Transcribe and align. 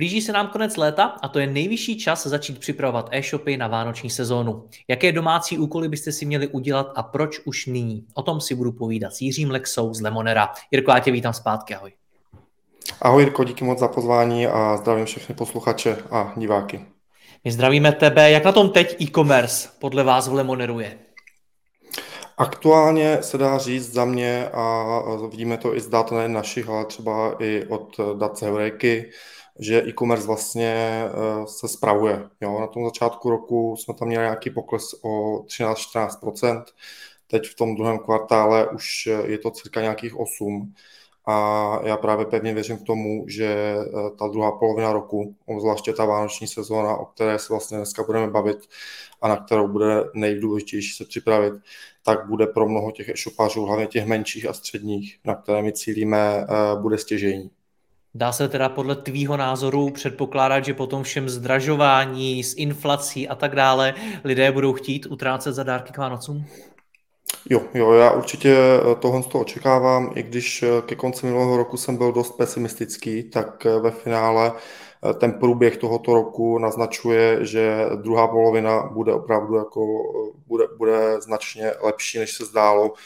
Blíží 0.00 0.22
se 0.22 0.32
nám 0.32 0.48
konec 0.48 0.76
léta 0.76 1.04
a 1.04 1.28
to 1.28 1.38
je 1.38 1.46
nejvyšší 1.46 1.98
čas 1.98 2.26
začít 2.26 2.58
připravovat 2.58 3.08
e-shopy 3.12 3.56
na 3.56 3.68
vánoční 3.68 4.10
sezónu. 4.10 4.68
Jaké 4.88 5.12
domácí 5.12 5.58
úkoly 5.58 5.88
byste 5.88 6.12
si 6.12 6.26
měli 6.26 6.48
udělat 6.48 6.92
a 6.96 7.02
proč 7.02 7.40
už 7.44 7.66
nyní? 7.66 8.06
O 8.14 8.22
tom 8.22 8.40
si 8.40 8.54
budu 8.54 8.72
povídat 8.72 9.14
s 9.14 9.20
Jiřím 9.20 9.50
Lexou 9.50 9.94
z 9.94 10.00
Lemonera. 10.00 10.48
Jirko, 10.70 10.90
já 10.90 10.98
tě 10.98 11.10
vítám 11.10 11.32
zpátky, 11.32 11.74
ahoj. 11.74 11.92
Ahoj 13.02 13.22
Jirko, 13.22 13.44
díky 13.44 13.64
moc 13.64 13.78
za 13.78 13.88
pozvání 13.88 14.46
a 14.46 14.76
zdravím 14.76 15.04
všechny 15.04 15.34
posluchače 15.34 15.96
a 16.10 16.32
diváky. 16.36 16.84
My 17.44 17.52
zdravíme 17.52 17.92
tebe. 17.92 18.30
Jak 18.30 18.44
na 18.44 18.52
tom 18.52 18.70
teď 18.70 19.00
e-commerce 19.00 19.68
podle 19.80 20.04
vás 20.04 20.28
v 20.28 20.34
Lemoneru 20.34 20.80
je? 20.80 20.98
Aktuálně 22.38 23.18
se 23.20 23.38
dá 23.38 23.58
říct 23.58 23.92
za 23.92 24.04
mě 24.04 24.48
a 24.48 25.02
vidíme 25.30 25.56
to 25.56 25.76
i 25.76 25.80
z 25.80 25.88
dat 25.88 26.12
našich, 26.26 26.68
ale 26.68 26.84
třeba 26.84 27.34
i 27.38 27.64
od 27.68 27.96
dat 28.18 28.38
z 28.38 28.42
Heuréky, 28.42 29.10
že 29.60 29.82
e-commerce 29.86 30.26
vlastně 30.26 31.04
eh, 31.04 31.46
se 31.46 31.68
spravuje. 31.68 32.28
Jo? 32.40 32.60
Na 32.60 32.66
tom 32.66 32.84
začátku 32.84 33.30
roku 33.30 33.76
jsme 33.76 33.94
tam 33.94 34.08
měli 34.08 34.24
nějaký 34.24 34.50
pokles 34.50 34.94
o 35.04 35.42
13-14%, 35.42 36.64
teď 37.26 37.48
v 37.48 37.54
tom 37.54 37.74
druhém 37.74 37.98
kvartále 37.98 38.68
už 38.68 39.08
je 39.24 39.38
to 39.38 39.50
cirka 39.50 39.80
nějakých 39.80 40.14
8%. 40.14 40.72
A 41.26 41.80
já 41.84 41.96
právě 41.96 42.26
pevně 42.26 42.54
věřím 42.54 42.78
k 42.78 42.82
tomu, 42.82 43.24
že 43.28 43.46
eh, 43.46 43.86
ta 44.18 44.28
druhá 44.28 44.52
polovina 44.52 44.92
roku, 44.92 45.36
obzvláště 45.46 45.92
ta 45.92 46.04
vánoční 46.04 46.46
sezóna, 46.46 46.96
o 46.96 47.04
které 47.04 47.38
se 47.38 47.52
vlastně 47.52 47.76
dneska 47.76 48.02
budeme 48.02 48.30
bavit 48.30 48.58
a 49.22 49.28
na 49.28 49.36
kterou 49.36 49.68
bude 49.68 50.04
nejdůležitější 50.14 50.94
se 50.94 51.04
připravit, 51.04 51.54
tak 52.04 52.26
bude 52.28 52.46
pro 52.46 52.68
mnoho 52.68 52.90
těch 52.90 53.08
e-shopářů, 53.08 53.64
hlavně 53.64 53.86
těch 53.86 54.06
menších 54.06 54.46
a 54.46 54.52
středních, 54.52 55.18
na 55.24 55.34
které 55.34 55.62
my 55.62 55.72
cílíme, 55.72 56.46
eh, 56.48 56.80
bude 56.80 56.98
stěžení. 56.98 57.50
Dá 58.14 58.32
se 58.32 58.48
teda 58.48 58.68
podle 58.68 58.96
tvýho 58.96 59.36
názoru 59.36 59.90
předpokládat, 59.90 60.64
že 60.64 60.74
potom 60.74 61.02
všem 61.02 61.28
zdražování, 61.28 62.44
s 62.44 62.54
inflací 62.56 63.28
a 63.28 63.34
tak 63.34 63.54
dále 63.54 63.94
lidé 64.24 64.52
budou 64.52 64.72
chtít 64.72 65.06
utrácet 65.10 65.54
za 65.54 65.62
dárky 65.62 65.92
k 65.92 65.98
Vánocům? 65.98 66.44
Jo, 67.50 67.62
jo, 67.74 67.92
já 67.92 68.10
určitě 68.10 68.56
tohle 68.98 69.22
to 69.22 69.40
očekávám, 69.40 70.12
i 70.14 70.22
když 70.22 70.64
ke 70.86 70.94
konci 70.94 71.26
minulého 71.26 71.56
roku 71.56 71.76
jsem 71.76 71.96
byl 71.96 72.12
dost 72.12 72.30
pesimistický, 72.30 73.30
tak 73.30 73.64
ve 73.64 73.90
finále 73.90 74.52
ten 75.18 75.32
průběh 75.32 75.76
tohoto 75.76 76.14
roku 76.14 76.58
naznačuje, 76.58 77.44
že 77.44 77.86
druhá 77.96 78.28
polovina 78.28 78.82
bude 78.82 79.12
opravdu 79.12 79.54
jako, 79.56 79.86
bude, 80.46 80.64
bude 80.78 81.20
značně 81.20 81.72
lepší, 81.82 82.18
než 82.18 82.36
se 82.36 82.44
zdálo 82.44 82.92
eh, 82.92 82.98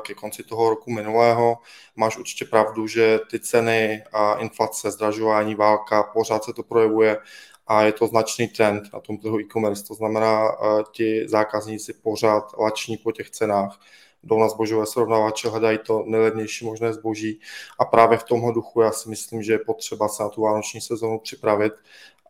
ke 0.00 0.14
konci 0.14 0.42
toho 0.42 0.70
roku 0.70 0.90
minulého. 0.90 1.58
Máš 1.96 2.16
určitě 2.16 2.44
pravdu, 2.44 2.86
že 2.86 3.20
ty 3.30 3.40
ceny 3.40 4.04
a 4.12 4.34
inflace, 4.34 4.90
zdražování, 4.90 5.54
válka, 5.54 6.02
pořád 6.02 6.44
se 6.44 6.52
to 6.52 6.62
projevuje 6.62 7.18
a 7.66 7.82
je 7.82 7.92
to 7.92 8.06
značný 8.06 8.48
trend 8.48 8.82
na 8.92 9.00
tom 9.00 9.18
trhu 9.18 9.40
e-commerce. 9.40 9.84
To 9.84 9.94
znamená, 9.94 10.48
eh, 10.48 10.82
ti 10.92 11.28
zákazníci 11.28 11.92
pořád 11.92 12.58
lační 12.58 12.96
po 12.96 13.12
těch 13.12 13.30
cenách 13.30 13.80
jdou 14.22 14.38
na 14.38 14.48
zbožové 14.48 14.86
srovnávače, 14.86 15.48
hledají 15.48 15.78
to 15.86 16.04
nejlevnější 16.06 16.64
možné 16.64 16.92
zboží 16.92 17.40
a 17.78 17.84
právě 17.84 18.18
v 18.18 18.22
tomhle 18.22 18.52
duchu 18.52 18.80
já 18.80 18.92
si 18.92 19.08
myslím, 19.08 19.42
že 19.42 19.52
je 19.52 19.58
potřeba 19.58 20.08
se 20.08 20.22
na 20.22 20.28
tu 20.28 20.42
vánoční 20.42 20.80
sezonu 20.80 21.18
připravit 21.18 21.72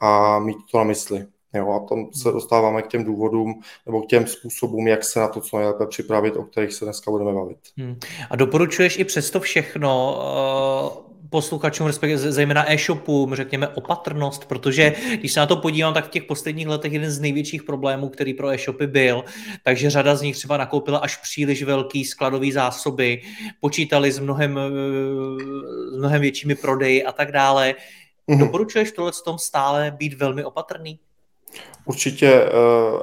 a 0.01 0.39
mít 0.39 0.57
to 0.71 0.79
na 0.79 0.85
mysli. 0.85 1.27
Jo, 1.55 1.71
a 1.71 1.89
tam 1.89 2.07
se 2.13 2.33
dostáváme 2.33 2.83
k 2.83 2.89
těm 2.89 3.05
důvodům 3.05 3.61
nebo 3.87 4.03
k 4.03 4.07
těm 4.07 4.27
způsobům, 4.27 4.89
jak 4.89 5.05
se 5.05 5.21
na 5.21 5.29
to 5.29 5.41
co 5.41 5.57
nejlépe 5.57 5.87
připravit, 5.87 6.37
o 6.37 6.43
kterých 6.43 6.73
se 6.73 6.85
dneska 6.85 7.11
budeme 7.11 7.33
bavit. 7.33 7.59
Hmm. 7.77 7.99
A 8.31 8.37
doporučuješ 8.37 8.99
i 8.99 9.05
přesto 9.05 9.41
všechno 9.41 10.19
uh 11.03 11.09
posluchačům, 11.31 11.87
respektive 11.87 12.33
zejména 12.33 12.73
e-shopům, 12.73 13.35
řekněme 13.35 13.69
opatrnost, 13.69 14.45
protože 14.45 14.95
když 15.19 15.33
se 15.33 15.41
na 15.41 15.47
to 15.47 15.57
podívám, 15.57 15.95
tak 15.95 16.07
v 16.07 16.11
těch 16.11 16.25
posledních 16.25 16.69
letech 16.69 16.93
jeden 16.93 17.11
z 17.11 17.21
největších 17.21 17.63
problémů, 17.63 18.09
který 18.09 18.35
pro 18.35 18.49
e-shopy 18.49 18.87
byl, 18.87 19.25
takže 19.65 19.91
řada 19.91 20.17
z 20.17 20.23
nich 20.23 20.37
třeba 20.37 20.57
nakoupila 20.57 20.99
až 20.99 21.17
příliš 21.17 21.63
velký 21.63 22.05
skladový 22.05 22.53
zásoby, 22.53 23.23
počítali 23.61 24.13
s 24.13 24.19
mnohem, 24.19 24.61
s 25.93 25.97
mnohem 25.99 26.21
většími 26.21 26.55
prodeji 26.55 27.05
a 27.05 27.13
tak 27.13 27.33
dále. 27.33 27.75
Mm-hmm. 28.29 28.39
Doporučuješ 28.39 28.93
tohle 28.93 29.13
tom 29.25 29.39
stále 29.39 29.95
být 29.99 30.15
velmi 30.15 30.45
opatrný? 30.45 30.99
Určitě 31.89 32.29
eh, 32.29 32.51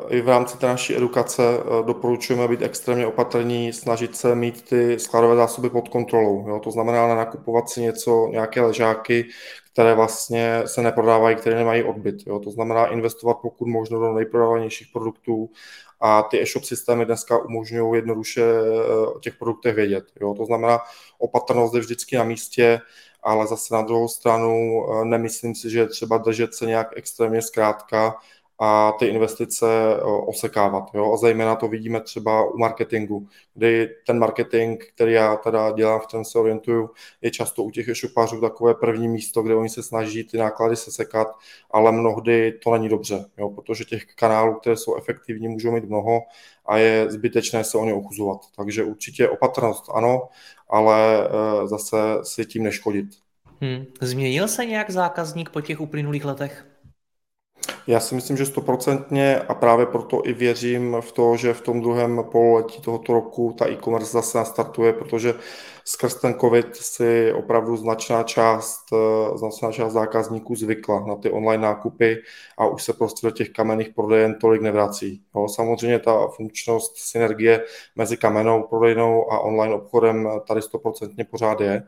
i 0.10 0.22
v 0.22 0.30
rámci 0.30 0.58
té 0.58 0.68
naší 0.68 0.96
edukace 0.96 1.44
eh, 1.44 1.84
doporučujeme 1.86 2.48
být 2.48 2.62
extrémně 2.62 3.08
opatrní, 3.08 3.74
snažit 3.74 4.16
se 4.16 4.36
mít 4.36 4.62
ty 4.62 5.00
skladové 5.00 5.36
zásoby 5.36 5.70
pod 5.70 5.90
kontrolou. 5.90 6.50
Jo? 6.50 6.60
To 6.60 6.72
znamená 6.72 7.16
nakupovat 7.16 7.70
si 7.70 7.82
něco, 7.82 8.28
nějaké 8.32 8.62
ležáky, 8.62 9.26
které 9.74 9.94
vlastně 9.94 10.62
se 10.66 10.82
neprodávají, 10.82 11.36
které 11.36 11.56
nemají 11.56 11.84
odbyt. 11.84 12.16
Jo? 12.28 12.40
To 12.40 12.52
znamená 12.52 12.86
investovat 12.86 13.38
pokud 13.42 13.68
možno 13.68 14.00
do 14.00 14.14
nejprodávanějších 14.14 14.88
produktů 14.94 15.50
a 16.00 16.22
ty 16.22 16.42
e-shop 16.42 16.64
systémy 16.64 17.06
dneska 17.06 17.38
umožňují 17.38 17.96
jednoduše 17.96 18.42
eh, 18.42 19.08
o 19.08 19.20
těch 19.20 19.36
produktech 19.36 19.76
vědět. 19.76 20.06
Jo? 20.22 20.34
To 20.34 20.46
znamená, 20.46 20.80
opatrnost 21.18 21.74
je 21.74 21.80
vždycky 21.80 22.18
na 22.18 22.24
místě, 22.24 22.82
ale 23.24 23.48
zase 23.48 23.74
na 23.74 23.82
druhou 23.82 24.08
stranu 24.08 24.86
nemyslím 25.04 25.56
si, 25.56 25.70
že 25.70 25.80
je 25.80 25.88
třeba 25.88 26.18
držet 26.18 26.54
se 26.54 26.66
nějak 26.66 26.88
extrémně 26.96 27.42
zkrátka, 27.42 28.16
a 28.60 28.92
ty 29.00 29.06
investice 29.06 29.66
osekávat. 30.28 30.90
Jo? 30.94 31.14
A 31.14 31.18
zejména 31.18 31.56
to 31.56 31.68
vidíme 31.68 32.02
třeba 32.02 32.54
u 32.54 32.58
marketingu, 32.58 33.28
kdy 33.54 33.90
ten 34.08 34.20
marketing, 34.20 34.84
který 34.94 35.14
já 35.14 35.36
teda 35.36 35.72
dělám, 35.72 36.00
v 36.00 36.08
tom 36.08 36.26
se 36.26 36.40
orientuju, 36.40 36.90
je 37.22 37.32
často 37.32 37.64
u 37.64 37.72
těch 37.72 37.88
e-shopářů 37.88 38.42
takové 38.42 38.74
první 38.74 39.08
místo, 39.08 39.42
kde 39.42 39.56
oni 39.56 39.70
se 39.70 39.84
snaží 39.84 40.24
ty 40.24 40.38
náklady 40.38 40.76
sesekat, 40.76 41.28
ale 41.72 41.92
mnohdy 41.92 42.60
to 42.64 42.72
není 42.72 42.90
dobře, 42.90 43.26
jo? 43.38 43.50
protože 43.50 43.86
těch 43.86 44.06
kanálů, 44.06 44.54
které 44.54 44.78
jsou 44.78 44.96
efektivní, 44.96 45.48
můžou 45.48 45.72
mít 45.72 45.84
mnoho 45.84 46.22
a 46.66 46.78
je 46.78 47.12
zbytečné 47.12 47.64
se 47.64 47.78
o 47.78 47.86
ně 47.86 47.94
ochuzovat. 47.94 48.38
Takže 48.56 48.84
určitě 48.84 49.30
opatrnost 49.30 49.90
ano, 49.94 50.22
ale 50.70 51.28
e, 51.28 51.68
zase 51.68 51.98
si 52.24 52.46
tím 52.46 52.64
neškodit. 52.64 53.06
Hmm. 53.62 53.86
Změnil 54.02 54.48
se 54.48 54.66
nějak 54.66 54.90
zákazník 54.90 55.50
po 55.50 55.62
těch 55.62 55.82
uplynulých 55.82 56.26
letech? 56.26 56.75
Já 57.88 58.00
si 58.00 58.16
myslím, 58.16 58.38
že 58.38 58.46
stoprocentně 58.46 59.40
a 59.40 59.54
právě 59.54 59.86
proto 59.86 60.22
i 60.26 60.34
věřím 60.34 60.98
v 61.02 61.12
to, 61.12 61.38
že 61.38 61.54
v 61.54 61.62
tom 61.62 61.82
druhém 61.82 62.24
pololetí 62.32 62.82
tohoto 62.82 63.14
roku 63.14 63.56
ta 63.58 63.70
e-commerce 63.70 64.12
zase 64.12 64.38
nastartuje, 64.38 64.94
protože 64.94 65.34
skrz 65.86 66.16
ten 66.16 66.34
covid 66.40 66.76
si 66.76 67.34
opravdu 67.34 67.78
značná 67.78 68.24
část, 68.24 68.86
eh, 68.94 69.38
značná 69.38 69.72
část 69.72 69.94
zákazníků 69.94 70.56
zvykla 70.56 71.06
na 71.08 71.16
ty 71.16 71.32
online 71.32 71.64
nákupy 71.64 72.18
a 72.58 72.68
už 72.68 72.84
se 72.84 72.94
prostě 72.94 73.28
do 73.28 73.32
těch 73.32 73.50
kamenných 73.50 73.90
prodejen 73.90 74.36
tolik 74.40 74.62
nevrací. 74.62 75.22
Jo, 75.36 75.48
samozřejmě 75.48 76.00
ta 76.00 76.28
funkčnost 76.28 76.98
synergie 76.98 77.64
mezi 77.96 78.18
kamenou 78.18 78.64
prodejnou 78.64 79.32
a 79.32 79.40
online 79.40 79.76
obchodem 79.76 80.30
tady 80.48 80.62
stoprocentně 80.62 81.26
pořád 81.26 81.62
je, 81.62 81.84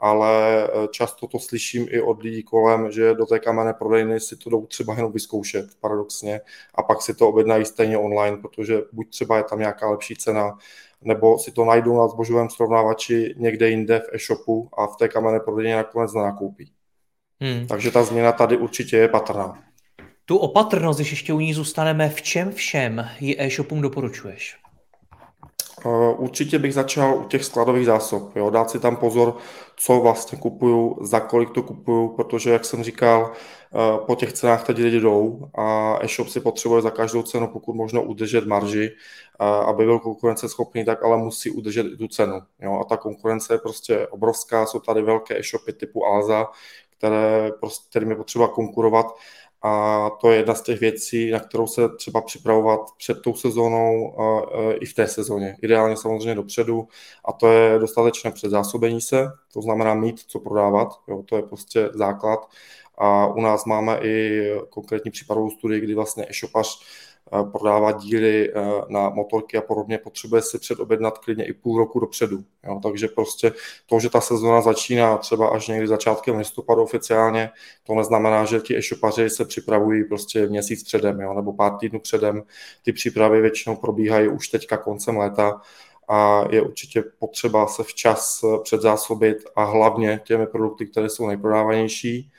ale 0.00 0.64
eh, 0.64 0.88
často 0.90 1.26
to 1.26 1.38
slyším 1.38 1.86
i 1.90 2.00
od 2.00 2.22
lidí 2.22 2.42
kolem, 2.42 2.90
že 2.90 3.14
do 3.14 3.26
té 3.26 3.38
kamenné 3.38 3.74
prodejny 3.74 4.20
si 4.20 4.36
to 4.36 4.50
jdou 4.50 4.66
třeba 4.66 4.94
jenom 4.94 5.12
vyzkoušet, 5.12 5.66
paradoxně, 5.80 6.40
a 6.74 6.82
pak 6.82 7.02
si 7.02 7.14
to 7.14 7.28
objednají 7.28 7.64
stejně 7.64 7.98
online, 7.98 8.36
protože 8.36 8.82
buď 8.92 9.10
třeba 9.10 9.36
je 9.36 9.42
tam 9.42 9.58
nějaká 9.58 9.90
lepší 9.90 10.16
cena, 10.16 10.58
nebo 11.02 11.38
si 11.38 11.52
to 11.52 11.64
najdou 11.64 11.98
na 11.98 12.08
zbožovém 12.08 12.50
srovnávači 12.50 13.34
někde 13.36 13.70
jinde 13.70 14.00
v 14.00 14.14
e-shopu 14.14 14.68
a 14.78 14.86
v 14.86 14.96
té 14.96 15.08
kamenné 15.08 15.40
prodejně 15.40 15.76
nakonec 15.76 16.14
nenakoupí. 16.14 16.72
Hmm. 17.40 17.66
Takže 17.66 17.90
ta 17.90 18.02
změna 18.02 18.32
tady 18.32 18.56
určitě 18.56 18.96
je 18.96 19.08
patrná. 19.08 19.62
Tu 20.24 20.36
opatrnost, 20.36 20.98
když 20.98 21.10
ještě 21.10 21.32
u 21.32 21.40
ní 21.40 21.54
zůstaneme, 21.54 22.08
v 22.08 22.22
čem 22.22 22.52
všem 22.52 23.08
ji 23.20 23.36
e-shopům 23.38 23.80
doporučuješ? 23.80 24.56
Určitě 26.16 26.58
bych 26.58 26.74
začal 26.74 27.18
u 27.18 27.24
těch 27.24 27.44
skladových 27.44 27.86
zásob, 27.86 28.36
jo, 28.36 28.50
dát 28.50 28.70
si 28.70 28.80
tam 28.80 28.96
pozor, 28.96 29.36
co 29.76 30.00
vlastně 30.00 30.38
kupuju, 30.38 30.98
za 31.00 31.20
kolik 31.20 31.50
to 31.50 31.62
kupuju, 31.62 32.08
protože, 32.08 32.50
jak 32.50 32.64
jsem 32.64 32.82
říkal, 32.82 33.32
eh, 33.32 33.98
po 34.06 34.14
těch 34.14 34.32
cenách 34.32 34.66
teď 34.66 34.78
lidi 34.78 35.00
jdou 35.00 35.48
a 35.54 35.98
e-shop 36.02 36.28
si 36.28 36.40
potřebuje 36.40 36.82
za 36.82 36.90
každou 36.90 37.22
cenu 37.22 37.46
pokud 37.46 37.72
možno 37.74 38.02
udržet 38.02 38.46
marži, 38.46 38.90
aby 39.40 39.84
byl 39.84 39.98
konkurenceschopný, 39.98 40.84
tak 40.84 41.04
ale 41.04 41.16
musí 41.16 41.50
udržet 41.50 41.86
i 41.86 41.96
tu 41.96 42.08
cenu. 42.08 42.40
Jo? 42.60 42.78
A 42.80 42.84
ta 42.84 42.96
konkurence 42.96 43.54
je 43.54 43.58
prostě 43.58 44.06
obrovská, 44.06 44.66
jsou 44.66 44.78
tady 44.80 45.02
velké 45.02 45.38
e-shopy 45.38 45.72
typu 45.72 46.06
Alza, 46.06 46.46
které, 46.98 47.50
prostě, 47.60 47.86
kterým 47.90 48.10
je 48.10 48.16
potřeba 48.16 48.48
konkurovat 48.48 49.06
a 49.62 50.10
to 50.20 50.30
je 50.30 50.36
jedna 50.36 50.54
z 50.54 50.62
těch 50.62 50.80
věcí, 50.80 51.30
na 51.30 51.40
kterou 51.40 51.66
se 51.66 51.88
třeba 51.88 52.20
připravovat 52.20 52.80
před 52.98 53.22
tou 53.22 53.34
sezónou 53.34 54.16
i 54.80 54.86
v 54.86 54.94
té 54.94 55.06
sezóně. 55.06 55.56
Ideálně 55.62 55.96
samozřejmě 55.96 56.34
dopředu 56.34 56.88
a 57.24 57.32
to 57.32 57.52
je 57.52 57.78
dostatečné 57.78 58.30
předzásobení 58.30 59.00
se, 59.00 59.26
to 59.52 59.62
znamená 59.62 59.94
mít 59.94 60.20
co 60.20 60.40
prodávat, 60.40 60.88
jo, 61.08 61.22
to 61.22 61.36
je 61.36 61.42
prostě 61.42 61.88
základ. 61.92 62.48
A 63.00 63.26
u 63.26 63.40
nás 63.40 63.64
máme 63.64 63.98
i 64.02 64.42
konkrétní 64.68 65.10
případovou 65.10 65.50
studii, 65.50 65.80
kdy 65.80 65.94
vlastně 65.94 66.26
e-shopař 66.28 66.80
Eh, 67.32 67.44
prodávat 67.52 68.00
díly 68.00 68.50
eh, 68.50 68.60
na 68.88 69.08
motorky 69.08 69.56
a 69.56 69.60
podobně, 69.60 69.98
potřebuje 69.98 70.42
si 70.42 70.58
předobjednat 70.58 71.18
klidně 71.18 71.44
i 71.44 71.52
půl 71.52 71.78
roku 71.78 72.00
dopředu. 72.00 72.44
Jo? 72.66 72.80
Takže 72.82 73.08
prostě 73.08 73.52
to, 73.86 74.00
že 74.00 74.10
ta 74.10 74.20
sezona 74.20 74.60
začíná 74.60 75.18
třeba 75.18 75.48
až 75.48 75.68
někdy 75.68 75.86
začátkem 75.86 76.38
listopadu 76.38 76.82
oficiálně, 76.82 77.50
to 77.82 77.94
neznamená, 77.94 78.44
že 78.44 78.60
ti 78.60 78.76
e-shopaři 78.76 79.30
se 79.30 79.44
připravují 79.44 80.04
prostě 80.04 80.46
měsíc 80.46 80.84
předem, 80.84 81.20
jo? 81.20 81.34
nebo 81.34 81.52
pár 81.52 81.76
týdnů 81.76 82.00
předem. 82.00 82.42
Ty 82.82 82.92
přípravy 82.92 83.40
většinou 83.40 83.76
probíhají 83.76 84.28
už 84.28 84.48
teďka 84.48 84.76
koncem 84.76 85.16
léta 85.16 85.60
a 86.08 86.44
je 86.50 86.62
určitě 86.62 87.04
potřeba 87.18 87.66
se 87.66 87.82
včas 87.82 88.44
předzásobit 88.62 89.36
a 89.56 89.64
hlavně 89.64 90.20
těmi 90.24 90.46
produkty, 90.46 90.86
které 90.86 91.08
jsou 91.08 91.26
nejprodávanější. 91.26 92.30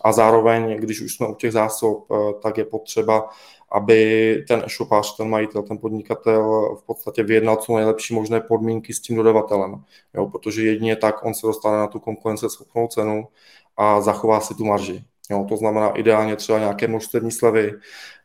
A 0.00 0.12
zároveň, 0.12 0.76
když 0.76 1.00
už 1.00 1.14
jsme 1.14 1.26
u 1.26 1.34
těch 1.34 1.52
zásob, 1.52 2.06
eh, 2.10 2.16
tak 2.42 2.58
je 2.58 2.64
potřeba 2.64 3.28
aby 3.74 4.44
ten 4.48 4.62
e-shopář, 4.66 5.16
ten 5.16 5.28
majitel, 5.28 5.62
ten 5.62 5.78
podnikatel 5.78 6.76
v 6.76 6.82
podstatě 6.86 7.22
vyjednal 7.22 7.56
co 7.56 7.76
nejlepší 7.76 8.14
možné 8.14 8.40
podmínky 8.40 8.94
s 8.94 9.00
tím 9.00 9.16
dodavatelem. 9.16 9.84
Jo, 10.14 10.26
protože 10.26 10.66
jedině 10.66 10.96
tak 10.96 11.24
on 11.24 11.34
se 11.34 11.46
dostane 11.46 11.76
na 11.76 11.86
tu 11.86 12.00
konkurenceschopnou 12.00 12.88
cenu 12.88 13.28
a 13.76 14.00
zachová 14.00 14.40
si 14.40 14.54
tu 14.54 14.64
marži. 14.64 15.04
Jo, 15.30 15.46
to 15.48 15.56
znamená 15.56 15.88
ideálně 15.88 16.36
třeba 16.36 16.58
nějaké 16.58 16.88
množstevní 16.88 17.30
slevy. 17.30 17.72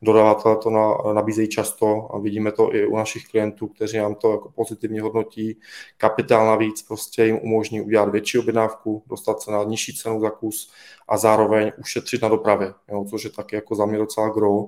Dodavatelé 0.02 0.58
to 0.58 0.70
na, 0.70 1.14
nabízejí 1.14 1.48
často 1.48 2.16
a 2.16 2.20
vidíme 2.20 2.52
to 2.52 2.76
i 2.76 2.88
u 2.88 2.96
našich 2.96 3.28
klientů, 3.28 3.68
kteří 3.68 3.98
nám 3.98 4.16
to 4.16 4.32
jako 4.32 4.50
pozitivně 4.50 5.02
hodnotí. 5.02 5.60
Kapitál 5.98 6.46
navíc 6.46 6.82
prostě 6.82 7.26
jim 7.26 7.40
umožní 7.42 7.82
udělat 7.82 8.10
větší 8.10 8.38
objednávku, 8.38 9.04
dostat 9.08 9.42
se 9.42 9.52
na 9.52 9.64
nižší 9.64 9.96
cenu 9.96 10.22
za 10.22 10.30
kus 10.30 10.72
a 11.08 11.18
zároveň 11.18 11.72
ušetřit 11.78 12.22
na 12.22 12.30
dopravě, 12.30 12.74
jo, 12.92 13.06
což 13.10 13.24
je 13.24 13.30
taky 13.30 13.56
jako 13.56 13.76
za 13.76 13.86
mě 13.86 13.98
docela 13.98 14.30
grow 14.30 14.66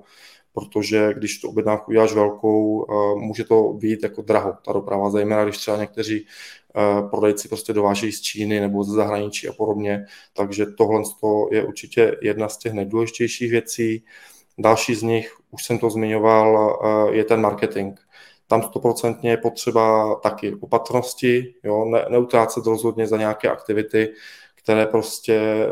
protože 0.52 1.14
když 1.14 1.40
tu 1.40 1.48
objednávku 1.48 1.90
uděláš 1.90 2.12
velkou, 2.12 2.86
eh, 2.90 3.20
může 3.20 3.44
to 3.44 3.72
být 3.72 4.02
jako 4.02 4.22
draho, 4.22 4.54
ta 4.64 4.72
doprava, 4.72 5.10
zejména 5.10 5.44
když 5.44 5.58
třeba 5.58 5.76
někteří 5.76 6.26
eh, 6.76 7.08
prodejci 7.10 7.48
prostě 7.48 7.72
dovážejí 7.72 8.12
z 8.12 8.20
Číny 8.20 8.60
nebo 8.60 8.84
ze 8.84 8.92
zahraničí 8.92 9.48
a 9.48 9.52
podobně, 9.52 10.04
takže 10.32 10.66
tohle 10.66 11.02
je 11.50 11.64
určitě 11.64 12.16
jedna 12.22 12.48
z 12.48 12.58
těch 12.58 12.72
nejdůležitějších 12.72 13.50
věcí. 13.50 14.04
Další 14.58 14.94
z 14.94 15.02
nich, 15.02 15.36
už 15.50 15.64
jsem 15.64 15.78
to 15.78 15.90
zmiňoval, 15.90 16.78
eh, 16.84 17.16
je 17.16 17.24
ten 17.24 17.40
marketing. 17.40 17.98
Tam 18.46 18.62
stoprocentně 18.62 19.30
je 19.30 19.36
potřeba 19.36 20.14
taky 20.14 20.54
opatrnosti, 20.60 21.54
jo, 21.64 21.84
ne, 21.84 22.04
neutrácet 22.08 22.66
rozhodně 22.66 23.06
za 23.06 23.16
nějaké 23.16 23.48
aktivity, 23.48 24.08
které 24.62 24.86
prostě 24.86 25.66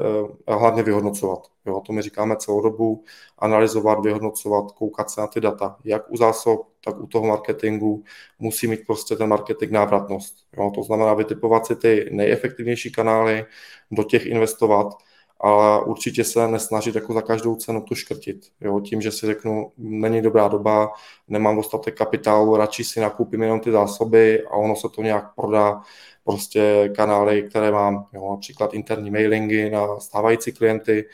uh, 0.48 0.56
hlavně 0.58 0.82
vyhodnocovat. 0.82 1.46
Jo, 1.66 1.82
to 1.86 1.92
my 1.92 2.02
říkáme 2.02 2.36
celou 2.36 2.60
dobu, 2.60 3.04
analyzovat, 3.38 4.04
vyhodnocovat, 4.04 4.72
koukat 4.72 5.10
se 5.10 5.20
na 5.20 5.26
ty 5.26 5.40
data, 5.40 5.76
jak 5.84 6.10
u 6.10 6.16
zásob, 6.16 6.68
tak 6.84 7.00
u 7.00 7.06
toho 7.06 7.26
marketingu 7.26 8.04
musí 8.38 8.66
mít 8.66 8.86
prostě 8.86 9.16
ten 9.16 9.28
marketing 9.28 9.72
návratnost. 9.72 10.34
Jo, 10.56 10.72
to 10.74 10.82
znamená 10.82 11.14
vytipovat 11.14 11.66
si 11.66 11.76
ty 11.76 12.08
nejefektivnější 12.12 12.92
kanály, 12.92 13.44
do 13.90 14.04
těch 14.04 14.26
investovat, 14.26 14.94
ale 15.40 15.84
určitě 15.84 16.24
se 16.24 16.48
nesnažit 16.48 16.94
jako 16.94 17.12
za 17.12 17.22
každou 17.22 17.56
cenu 17.56 17.80
to 17.80 17.94
škrtit. 17.94 18.46
Jo, 18.60 18.80
tím, 18.80 19.00
že 19.00 19.12
si 19.12 19.26
řeknu, 19.26 19.72
není 19.78 20.22
dobrá 20.22 20.48
doba, 20.48 20.92
nemám 21.28 21.56
dostatek 21.56 21.96
kapitálu, 21.96 22.56
radši 22.56 22.84
si 22.84 23.00
nakoupím 23.00 23.42
jenom 23.42 23.60
ty 23.60 23.72
zásoby 23.72 24.44
a 24.46 24.50
ono 24.50 24.76
se 24.76 24.88
to 24.88 25.02
nějak 25.02 25.34
prodá 25.34 25.80
prostě 26.24 26.92
kanály, 26.96 27.42
které 27.42 27.70
mám, 27.70 28.06
jo, 28.12 28.30
například 28.30 28.74
interní 28.74 29.10
mailingy 29.10 29.70
na 29.70 30.00
stávající 30.00 30.52
klienty. 30.52 31.04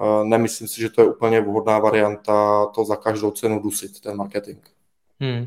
Eh, 0.00 0.24
nemyslím 0.24 0.68
si, 0.68 0.80
že 0.80 0.90
to 0.90 1.02
je 1.02 1.08
úplně 1.08 1.40
vhodná 1.40 1.78
varianta 1.78 2.66
to 2.66 2.84
za 2.84 2.96
každou 2.96 3.30
cenu 3.30 3.60
dusit, 3.60 4.00
ten 4.00 4.16
marketing. 4.16 4.58
Hmm. 5.20 5.46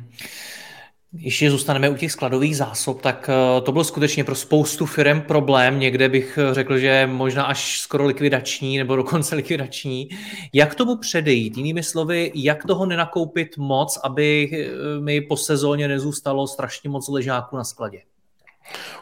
Ještě 1.18 1.52
zůstaneme 1.52 1.90
u 1.90 1.96
těch 1.96 2.12
skladových 2.12 2.58
zásob, 2.58 3.02
tak 3.02 3.30
eh, 3.30 3.62
to 3.62 3.72
byl 3.72 3.84
skutečně 3.84 4.24
pro 4.24 4.36
spoustu 4.36 4.86
firm 4.86 5.22
problém. 5.22 5.80
Někde 5.80 6.10
bych 6.10 6.38
eh, 6.42 6.54
řekl, 6.54 6.78
že 6.78 7.10
možná 7.12 7.44
až 7.44 7.80
skoro 7.80 8.06
likvidační 8.06 8.78
nebo 8.78 8.96
dokonce 9.04 9.36
likvidační. 9.36 10.10
Jak 10.54 10.76
tomu 10.76 10.98
předejít? 10.98 11.58
Jinými 11.58 11.84
slovy, 11.84 12.32
jak 12.36 12.66
toho 12.66 12.86
nenakoupit 12.86 13.58
moc, 13.58 14.00
aby 14.04 14.52
mi 15.00 15.22
po 15.22 15.38
sezóně 15.38 15.88
nezůstalo 15.88 16.48
strašně 16.48 16.90
moc 16.90 17.08
ležáků 17.08 17.58
na 17.58 17.64
skladě? 17.64 18.02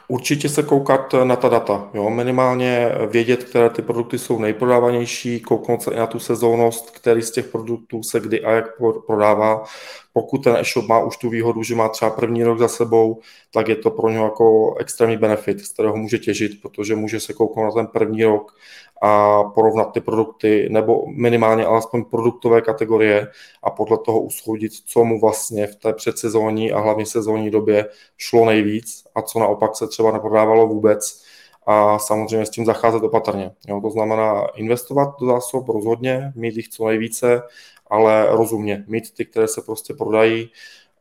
Určitě 0.08 0.50
se 0.50 0.64
koukat 0.64 1.14
na 1.24 1.36
ta 1.36 1.50
data, 1.50 1.90
jo? 1.94 2.10
minimálně 2.10 2.90
vědět, 3.10 3.44
které 3.44 3.70
ty 3.70 3.82
produkty 3.82 4.20
jsou 4.20 4.40
nejprodávanější, 4.40 5.40
kouknout 5.40 5.84
se 5.84 5.92
i 5.94 5.98
na 5.98 6.08
tu 6.08 6.20
sezónnost, 6.20 6.92
který 6.92 7.22
z 7.22 7.32
těch 7.32 7.46
produktů 7.46 8.04
se 8.04 8.20
kdy 8.20 8.44
a 8.44 8.52
jak 8.52 8.66
prodává. 9.08 9.64
Pokud 10.14 10.44
ten 10.44 10.56
e-shop 10.56 10.88
má 10.88 11.00
už 11.04 11.18
tu 11.18 11.30
výhodu, 11.30 11.64
že 11.64 11.76
má 11.76 11.90
třeba 11.90 12.12
první 12.12 12.44
rok 12.44 12.60
za 12.60 12.68
sebou, 12.68 13.20
tak 13.54 13.68
je 13.68 13.76
to 13.76 13.92
pro 13.92 14.10
něho 14.10 14.26
jako 14.26 14.76
extrémní 14.80 15.18
benefit, 15.18 15.60
z 15.60 15.74
kterého 15.74 15.96
může 15.96 16.18
těžit, 16.18 16.62
protože 16.62 16.96
může 16.96 17.20
se 17.20 17.34
kouknout 17.34 17.66
na 17.66 17.72
ten 17.72 17.88
první 17.88 18.24
rok 18.24 18.56
a 19.02 19.44
porovnat 19.44 19.94
ty 19.94 20.02
produkty, 20.02 20.68
nebo 20.72 21.04
minimálně 21.08 21.66
alespoň 21.66 22.04
produktové 22.04 22.62
kategorie 22.62 23.28
a 23.64 23.70
podle 23.70 23.98
toho 23.98 24.22
usoudit, 24.22 24.72
co 24.86 25.04
mu 25.04 25.20
vlastně 25.20 25.68
v 25.68 25.76
té 25.76 25.94
předsezónní 25.94 26.72
a 26.72 26.80
hlavně 26.80 27.06
sezónní 27.06 27.52
době 27.52 27.86
šlo 28.18 28.46
nejvíc 28.46 29.04
a 29.16 29.22
co 29.22 29.40
naopak 29.40 29.76
se 29.76 29.88
třeba 29.88 30.12
neprodávalo 30.12 30.68
vůbec 30.68 31.24
a 31.66 32.00
samozřejmě 32.00 32.46
s 32.46 32.50
tím 32.50 32.66
zacházet 32.66 33.04
opatrně. 33.04 33.52
Jo, 33.68 33.82
to 33.82 33.90
znamená 33.90 34.48
investovat 34.56 35.16
do 35.20 35.26
zásob 35.26 35.70
rozhodně, 35.70 36.34
mít 36.36 36.58
jich 36.58 36.70
co 36.70 36.88
nejvíce, 36.88 37.42
ale 37.92 38.28
rozumně, 38.30 38.84
mít 38.88 39.14
ty, 39.14 39.26
které 39.26 39.48
se 39.48 39.62
prostě 39.62 39.94
prodají 39.94 40.50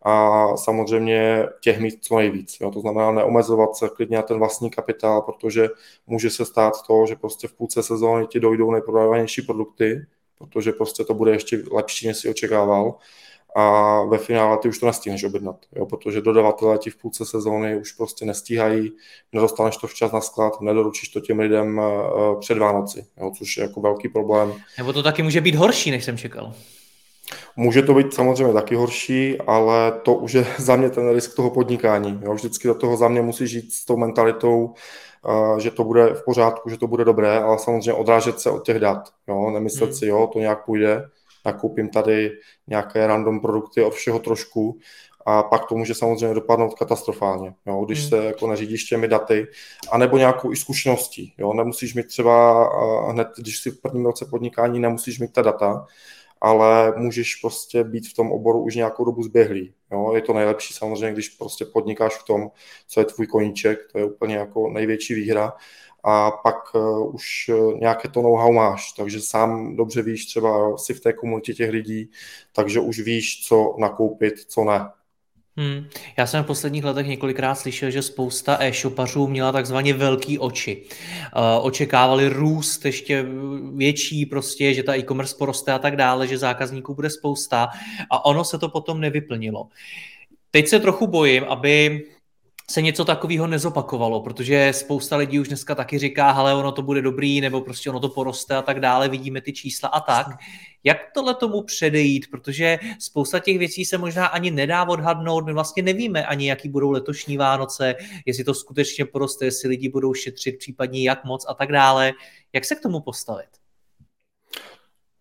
a 0.03 0.47
samozřejmě 0.57 1.47
těch 1.61 1.81
mít 1.81 2.05
co 2.05 2.17
nejvíc. 2.17 2.57
Jo. 2.61 2.71
To 2.71 2.81
znamená 2.81 3.13
neomezovat 3.13 3.77
se 3.77 3.89
klidně 3.89 4.17
na 4.17 4.23
ten 4.23 4.39
vlastní 4.39 4.71
kapitál, 4.71 5.23
protože 5.23 5.69
může 6.07 6.31
se 6.31 6.45
stát 6.45 6.75
to, 6.87 7.07
že 7.09 7.17
prostě 7.17 7.49
v 7.49 7.53
půlce 7.53 7.83
sezóny 7.83 8.27
ti 8.27 8.41
dojdou 8.41 8.71
nejprodávanější 8.71 9.43
produkty, 9.43 10.07
protože 10.39 10.73
prostě 10.73 11.05
to 11.05 11.15
bude 11.15 11.33
ještě 11.33 11.63
lepší, 11.73 12.07
než 12.07 12.17
si 12.17 12.29
očekával 12.29 12.95
a 13.57 14.03
ve 14.05 14.19
finále 14.19 14.59
ty 14.59 14.69
už 14.69 14.79
to 14.79 14.87
nestihneš 14.87 15.25
objednat, 15.25 15.57
jo, 15.77 15.87
protože 15.87 16.21
dodavatelé 16.21 16.79
ti 16.79 16.91
v 16.91 16.97
půlce 16.97 17.25
sezóny 17.25 17.77
už 17.77 17.93
prostě 17.93 18.25
nestíhají, 18.25 18.93
nedostaneš 19.33 19.77
to 19.77 19.87
včas 19.87 20.13
na 20.13 20.21
sklad, 20.21 20.61
nedoručíš 20.61 21.09
to 21.09 21.21
těm 21.21 21.39
lidem 21.39 21.79
uh, 21.79 22.41
před 22.41 22.59
Vánoci, 22.59 23.07
jo, 23.21 23.33
což 23.39 23.57
je 23.57 23.63
jako 23.63 23.81
velký 23.81 24.09
problém. 24.09 24.55
Nebo 24.79 24.93
to 24.93 25.03
taky 25.03 25.23
může 25.23 25.41
být 25.41 25.55
horší, 25.55 25.91
než 25.91 26.05
jsem 26.05 26.19
čekal. 26.19 26.53
Může 27.61 27.83
to 27.83 27.95
být 27.95 28.15
samozřejmě 28.15 28.53
taky 28.53 28.75
horší, 28.75 29.39
ale 29.39 29.93
to 30.03 30.15
už 30.15 30.33
je 30.33 30.47
za 30.59 30.77
mě 30.77 30.91
ten 30.91 31.15
risk 31.15 31.37
toho 31.37 31.51
podnikání. 31.51 32.21
Jo. 32.23 32.35
Vždycky 32.35 32.69
do 32.69 32.75
toho 32.75 32.97
za 32.97 33.09
mě 33.09 33.23
musí 33.23 33.47
žít 33.47 33.73
s 33.73 33.85
tou 33.85 33.97
mentalitou, 33.97 34.75
uh, 35.29 35.59
že 35.59 35.71
to 35.71 35.85
bude 35.85 36.15
v 36.15 36.25
pořádku, 36.25 36.71
že 36.71 36.77
to 36.79 36.87
bude 36.87 37.05
dobré, 37.05 37.39
ale 37.39 37.59
samozřejmě 37.59 37.93
odrážet 37.93 38.41
se 38.41 38.51
od 38.51 38.65
těch 38.65 38.79
dat. 38.79 39.09
Jo. 39.29 39.51
Nemyslet 39.51 39.91
hmm. 39.91 39.99
si, 39.99 40.07
jo, 40.07 40.31
to 40.33 40.39
nějak 40.39 40.65
půjde, 40.65 41.05
nakoupím 41.47 41.89
tady 41.89 42.31
nějaké 42.67 43.07
random 43.07 43.41
produkty 43.41 43.83
od 43.83 43.95
všeho 43.95 44.19
trošku 44.19 44.79
a 45.27 45.43
pak 45.43 45.69
to 45.69 45.75
může 45.75 45.95
samozřejmě 45.95 46.35
dopadnout 46.35 46.75
katastrofálně, 46.75 47.55
jo, 47.67 47.85
když 47.85 48.01
hmm. 48.01 48.09
se 48.09 48.25
jako 48.25 48.47
neřídíš 48.47 48.85
těmi 48.85 49.09
daty, 49.09 49.47
anebo 49.93 50.19
nějakou 50.19 50.53
i 50.53 50.57
zkušeností. 50.57 51.35
Jo, 51.39 51.53
nemusíš 51.53 51.95
mít 51.95 52.07
třeba 52.07 52.69
hned, 53.11 53.29
když 53.39 53.59
si 53.59 53.71
v 53.71 53.81
prvním 53.81 54.07
roce 54.07 54.27
podnikání 54.31 54.81
nemusíš 54.81 55.19
mít 55.19 55.33
ta 55.33 55.43
data, 55.43 55.87
ale 56.41 56.93
můžeš 56.97 57.35
prostě 57.35 57.85
být 57.85 58.09
v 58.09 58.15
tom 58.15 58.33
oboru 58.33 58.63
už 58.63 58.77
nějakou 58.77 59.05
dobu 59.05 59.23
zběhlý. 59.23 59.75
Jo? 59.93 60.13
Je 60.15 60.23
to 60.23 60.33
nejlepší 60.33 60.75
samozřejmě, 60.75 61.13
když 61.13 61.29
prostě 61.29 61.65
podnikáš 61.65 62.17
v 62.17 62.25
tom, 62.25 62.51
co 62.89 63.01
je 63.01 63.05
tvůj 63.05 63.27
koníček, 63.27 63.79
to 63.93 63.99
je 63.99 64.05
úplně 64.05 64.37
jako 64.37 64.71
největší 64.71 65.15
výhra 65.15 65.53
a 66.05 66.31
pak 66.31 66.75
uh, 66.75 67.15
už 67.15 67.51
uh, 67.55 67.79
nějaké 67.79 68.09
to 68.09 68.23
know-how 68.23 68.53
máš, 68.53 68.93
takže 68.93 69.21
sám 69.21 69.77
dobře 69.77 70.03
víš, 70.03 70.27
třeba 70.27 70.77
si 70.77 70.95
v 70.95 71.01
té 71.01 71.13
komunitě 71.13 71.55
těch 71.55 71.71
lidí, 71.71 72.11
takže 72.53 72.81
už 72.81 73.01
víš, 73.01 73.47
co 73.47 73.77
nakoupit, 73.79 74.35
co 74.39 74.65
ne. 74.65 74.81
Hmm. 75.61 75.89
Já 76.17 76.27
jsem 76.27 76.45
v 76.45 76.47
posledních 76.47 76.85
letech 76.85 77.07
několikrát 77.07 77.55
slyšel, 77.55 77.91
že 77.91 78.03
spousta 78.03 78.57
e-shopařů 78.61 79.27
měla 79.27 79.53
takzvaně 79.53 79.95
velký 79.95 80.39
oči. 80.39 80.83
Uh, 81.37 81.67
očekávali 81.67 82.29
růst 82.29 82.85
ještě 82.85 83.27
větší, 83.75 84.27
prostě, 84.27 84.75
že 84.75 84.83
ta 84.83 84.97
e-commerce 84.97 85.37
poroste 85.39 85.73
a 85.73 85.79
tak 85.79 85.97
dále, 85.97 86.27
že 86.27 86.39
zákazníků 86.39 86.95
bude 86.95 87.11
spousta 87.11 87.69
a 88.11 88.25
ono 88.25 88.45
se 88.45 88.59
to 88.59 88.69
potom 88.69 89.01
nevyplnilo. 89.01 89.69
Teď 90.51 90.69
se 90.69 90.81
trochu 90.81 91.07
bojím, 91.07 91.45
aby 91.45 92.03
se 92.71 92.83
něco 92.83 93.05
takového 93.05 93.47
nezopakovalo, 93.47 94.21
protože 94.21 94.73
spousta 94.73 95.17
lidí 95.17 95.41
už 95.41 95.49
dneska 95.49 95.75
taky 95.75 95.99
říká, 95.99 96.31
ale 96.31 96.55
ono 96.55 96.73
to 96.73 96.83
bude 96.83 97.03
dobrý, 97.03 97.41
nebo 97.41 97.61
prostě 97.61 97.91
ono 97.91 98.01
to 98.01 98.09
poroste 98.09 98.57
a 98.57 98.63
tak 98.63 98.81
dále, 98.81 99.09
vidíme 99.09 99.41
ty 99.41 99.53
čísla 99.53 99.89
a 99.89 100.01
tak. 100.01 100.27
Jak 100.85 100.97
tohle 101.15 101.35
tomu 101.35 101.63
předejít, 101.63 102.31
protože 102.31 102.79
spousta 102.99 103.39
těch 103.39 103.59
věcí 103.59 103.85
se 103.85 103.99
možná 103.99 104.27
ani 104.27 104.51
nedá 104.51 104.89
odhadnout, 104.89 105.47
my 105.47 105.53
vlastně 105.53 105.83
nevíme 105.83 106.27
ani, 106.27 106.49
jaký 106.49 106.69
budou 106.69 106.91
letošní 106.91 107.37
Vánoce, 107.37 107.95
jestli 108.27 108.45
to 108.45 108.55
skutečně 108.55 109.05
poroste, 109.05 109.45
jestli 109.45 109.69
lidi 109.69 109.89
budou 109.89 110.15
šetřit, 110.15 110.59
případně 110.59 111.03
jak 111.03 111.25
moc 111.25 111.47
a 111.49 111.55
tak 111.55 111.73
dále. 111.73 112.13
Jak 112.53 112.65
se 112.65 112.75
k 112.75 112.81
tomu 112.81 113.01
postavit? 113.01 113.49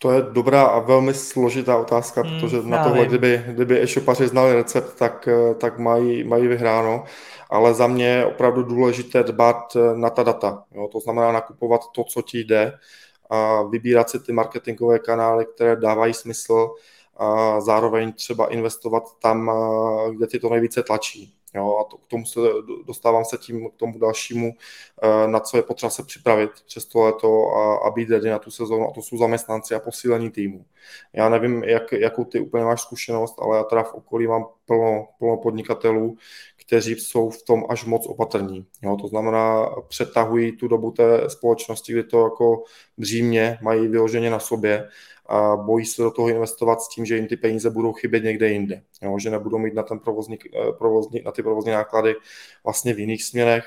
To 0.02 0.12
je 0.12 0.22
dobrá 0.32 0.64
a 0.64 0.80
velmi 0.80 1.14
složitá 1.14 1.78
otázka, 1.78 2.22
hmm, 2.22 2.40
protože 2.40 2.58
na 2.64 2.84
tohle, 2.84 3.06
kdyby, 3.06 3.44
kdyby 3.48 3.82
e-shopaři 3.82 4.28
znali 4.28 4.54
recept, 4.54 4.96
tak, 4.96 5.30
tak 5.58 5.80
mají, 5.80 6.24
mají 6.24 6.48
vyhráno 6.48 7.04
ale 7.50 7.74
za 7.74 7.88
mě 7.88 8.08
je 8.08 8.26
opravdu 8.26 8.64
důležité 8.64 9.24
dbat 9.24 9.76
eh, 9.76 9.98
na 9.98 10.10
ta 10.10 10.24
data. 10.24 10.64
Jo? 10.72 10.88
To 10.88 11.00
znamená 11.00 11.32
nakupovat 11.32 11.82
to, 11.96 12.04
co 12.04 12.22
ti 12.22 12.40
jde 12.40 12.74
a 13.30 13.64
vybírat 13.64 14.10
si 14.10 14.20
ty 14.20 14.32
marketingové 14.34 15.00
kanály, 15.00 15.46
které 15.46 15.76
dávají 15.76 16.14
smysl 16.14 16.70
a 17.18 17.62
zároveň 17.62 18.14
třeba 18.14 18.48
investovat 18.48 19.04
tam, 19.22 19.50
eh, 19.50 20.16
kde 20.16 20.28
ti 20.28 20.40
to 20.40 20.50
nejvíce 20.50 20.84
tlačí. 20.84 21.39
Jo, 21.56 21.78
a 21.78 21.84
to, 21.84 21.98
k 21.98 22.08
tomu 22.08 22.26
se 22.26 22.40
dostávám 22.88 23.26
se 23.26 23.38
tím 23.38 23.70
k 23.70 23.76
tomu 23.76 24.00
dalšímu, 24.00 24.54
eh, 25.04 25.28
na 25.28 25.40
co 25.40 25.58
je 25.58 25.64
potřeba 25.64 25.90
se 25.90 26.04
připravit 26.04 26.52
přes 26.66 26.86
to 26.86 27.00
leto 27.00 27.48
a, 27.56 27.88
a 27.88 27.92
být 27.92 28.10
ready 28.10 28.30
na 28.30 28.40
tu 28.40 28.52
sezónu, 28.52 28.90
a 28.90 28.94
to 28.94 29.02
jsou 29.02 29.18
zaměstnanci 29.18 29.76
a 29.76 29.80
posílení 29.80 30.32
týmu. 30.32 30.66
Já 31.14 31.30
nevím, 31.30 31.64
jak, 31.64 31.92
jakou 31.92 32.24
ty 32.26 32.40
úplně 32.40 32.64
máš 32.64 32.82
zkušenost, 32.82 33.36
ale 33.42 33.58
já 33.58 33.64
teda 33.64 33.84
v 33.84 33.94
okolí 33.94 34.28
mám 34.28 34.46
plno, 34.66 35.08
plno 35.20 35.38
podnikatelů, 35.38 36.18
kteří 36.58 36.96
jsou 36.96 37.30
v 37.30 37.44
tom 37.44 37.64
až 37.70 37.86
moc 37.86 38.08
opatrní. 38.08 38.66
Jo, 38.82 38.98
to 39.02 39.08
znamená, 39.08 39.70
přetahují 39.88 40.58
tu 40.58 40.68
dobu 40.68 40.92
té 40.92 41.30
společnosti, 41.30 41.94
kdy 41.94 42.04
to 42.04 42.24
jako 42.24 42.64
břímě 42.98 43.58
mají 43.62 43.88
vyloženě 43.88 44.30
na 44.30 44.40
sobě 44.40 44.90
a 45.30 45.56
bojí 45.56 45.86
se 45.86 46.02
do 46.02 46.12
toho 46.12 46.30
investovat 46.30 46.82
s 46.82 46.90
tím, 46.90 47.06
že 47.06 47.16
jim 47.16 47.28
ty 47.28 47.38
peníze 47.38 47.70
budou 47.70 47.94
chybět 47.94 48.24
někde 48.24 48.50
jinde, 48.50 48.82
jo, 49.02 49.20
že 49.20 49.30
nebudou 49.30 49.58
mít 49.58 49.74
na, 49.74 49.84
ten 49.84 50.00
provozní, 50.00 50.38
eh, 50.46 50.72
provozní, 50.78 51.22
na 51.26 51.32
ty 51.32 51.44
provozní 51.44 51.72
náklady 51.72 52.16
vlastně 52.64 52.94
v 52.94 53.00
jiných 53.00 53.24
směrech 53.24 53.64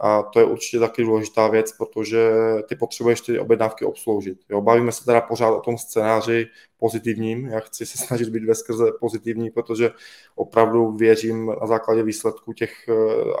a 0.00 0.22
to 0.22 0.40
je 0.40 0.44
určitě 0.44 0.78
taky 0.78 1.02
důležitá 1.02 1.48
věc, 1.48 1.72
protože 1.72 2.30
ty 2.68 2.76
potřebuješ 2.76 3.20
ty 3.20 3.38
objednávky 3.38 3.84
obsloužit. 3.84 4.38
Jo, 4.48 4.60
bavíme 4.60 4.92
se 4.92 5.04
teda 5.04 5.20
pořád 5.20 5.50
o 5.50 5.60
tom 5.60 5.78
scénáři 5.78 6.46
pozitivním. 6.78 7.46
Já 7.46 7.60
chci 7.60 7.86
se 7.86 7.98
snažit 7.98 8.28
být 8.28 8.44
ve 8.44 8.54
skrze 8.54 8.84
pozitivní, 9.00 9.50
protože 9.50 9.90
opravdu 10.34 10.92
věřím 10.92 11.46
na 11.60 11.66
základě 11.66 12.02
výsledků 12.02 12.52
těch, 12.52 12.88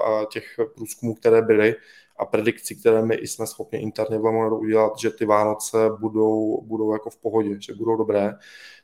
a 0.04 0.24
těch 0.24 0.44
průzkumů, 0.74 1.14
které 1.14 1.42
byly 1.42 1.74
a 2.18 2.26
predikcí, 2.26 2.80
které 2.80 3.02
my 3.02 3.14
jsme 3.14 3.46
schopni 3.46 3.78
interně 3.78 4.18
v 4.18 4.24
Lemoneru 4.24 4.58
udělat, 4.58 4.98
že 4.98 5.10
ty 5.10 5.24
Vánoce 5.24 5.90
budou, 6.00 6.62
budou 6.62 6.92
jako 6.92 7.10
v 7.10 7.16
pohodě, 7.16 7.56
že 7.60 7.74
budou 7.74 7.96
dobré. 7.96 8.34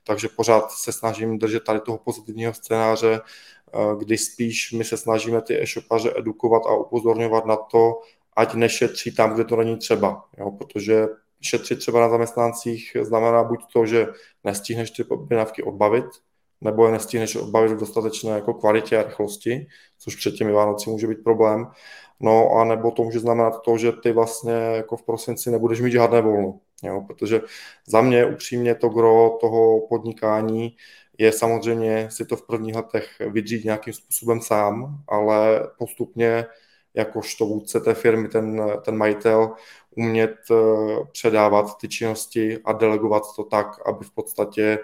Takže 0.04 0.28
pořád 0.28 0.70
se 0.70 0.92
snažím 0.92 1.38
držet 1.38 1.64
tady 1.64 1.80
toho 1.80 1.98
pozitivního 1.98 2.54
scénáře, 2.54 3.20
Eh, 3.74 3.96
kdy 3.98 4.18
spíš 4.18 4.72
my 4.72 4.84
se 4.84 4.96
snažíme 4.96 5.42
ty 5.42 5.62
e-shopaře 5.62 6.12
edukovat 6.16 6.66
a 6.66 6.76
upozorňovat 6.76 7.46
na 7.46 7.56
to, 7.56 8.00
ať 8.36 8.54
nešetří 8.54 9.14
tam, 9.14 9.34
kde 9.34 9.44
to 9.44 9.56
není 9.56 9.76
třeba. 9.76 10.24
Jo? 10.38 10.50
Protože 10.50 11.06
šetřit 11.40 11.78
třeba 11.78 12.00
na 12.00 12.08
zaměstnancích 12.08 12.96
znamená 13.02 13.44
buď 13.44 13.60
to, 13.72 13.86
že 13.86 14.06
nestihneš 14.44 14.90
ty 14.90 15.04
objednávky 15.04 15.62
odbavit, 15.62 16.04
nebo 16.60 16.86
je 16.86 16.92
nestihneš 16.92 17.36
odbavit 17.36 17.72
v 17.72 17.80
dostatečné 17.80 18.30
jako 18.30 18.54
kvalitě 18.54 18.98
a 18.98 19.02
rychlosti, 19.02 19.66
což 19.98 20.16
před 20.16 20.34
těmi 20.34 20.52
Vánoci 20.52 20.90
může 20.90 21.06
být 21.06 21.24
problém. 21.24 21.66
No 22.20 22.50
a 22.50 22.64
nebo 22.64 22.90
to 22.90 23.02
může 23.02 23.20
znamenat 23.20 23.62
to, 23.62 23.78
že 23.78 23.92
ty 23.92 24.12
vlastně 24.12 24.52
jako 24.52 24.96
v 24.96 25.02
prosinci 25.02 25.50
nebudeš 25.50 25.80
mít 25.80 25.92
žádné 25.92 26.20
volno. 26.20 26.60
Jo? 26.82 27.04
Protože 27.06 27.40
za 27.86 28.00
mě 28.00 28.26
upřímně 28.26 28.74
to 28.74 28.88
gro 28.88 29.38
toho 29.40 29.86
podnikání 29.88 30.76
je 31.18 31.32
samozřejmě 31.32 32.08
si 32.10 32.26
to 32.26 32.36
v 32.36 32.46
prvních 32.46 32.74
letech 32.74 33.08
vydřít 33.30 33.64
nějakým 33.64 33.92
způsobem 33.92 34.40
sám, 34.40 35.02
ale 35.08 35.68
postupně 35.78 36.46
jakožto 36.94 37.46
vůdce 37.46 37.80
té 37.80 37.94
firmy, 37.94 38.28
ten, 38.28 38.62
ten 38.84 38.96
majitel, 38.96 39.54
umět 39.96 40.36
eh, 40.50 40.54
předávat 41.12 41.78
ty 41.78 41.88
činnosti 41.88 42.58
a 42.64 42.72
delegovat 42.72 43.22
to 43.36 43.44
tak, 43.44 43.88
aby 43.88 44.04
v 44.04 44.10
podstatě 44.10 44.78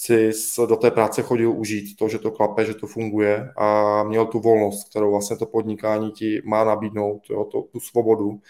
si 0.00 0.30
do 0.68 0.76
té 0.76 0.90
práce 0.90 1.22
chodil 1.22 1.52
užít 1.52 1.96
to, 1.96 2.08
že 2.08 2.18
to 2.18 2.30
klape, 2.30 2.64
že 2.64 2.74
to 2.74 2.86
funguje 2.86 3.52
a 3.56 4.02
měl 4.02 4.26
tu 4.26 4.40
volnost, 4.40 4.88
kterou 4.90 5.10
vlastně 5.10 5.36
to 5.36 5.46
podnikání 5.46 6.10
ti 6.10 6.42
má 6.44 6.64
nabídnout, 6.64 7.22
jo, 7.30 7.44
to, 7.44 7.62
tu 7.62 7.80
svobodu 7.80 8.40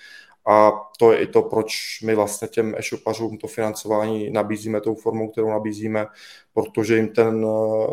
a 0.47 0.73
to 0.99 1.12
je 1.12 1.19
i 1.19 1.26
to, 1.26 1.42
proč 1.42 2.00
my 2.04 2.14
vlastně 2.14 2.49
těm 2.49 2.75
e-shopařům 2.78 3.38
to 3.38 3.47
financování 3.47 4.30
nabízíme 4.30 4.80
tou 4.80 4.95
formou, 4.95 5.28
kterou 5.28 5.50
nabízíme, 5.50 6.07
protože 6.54 6.97
jim 6.97 7.09
ten, 7.09 7.47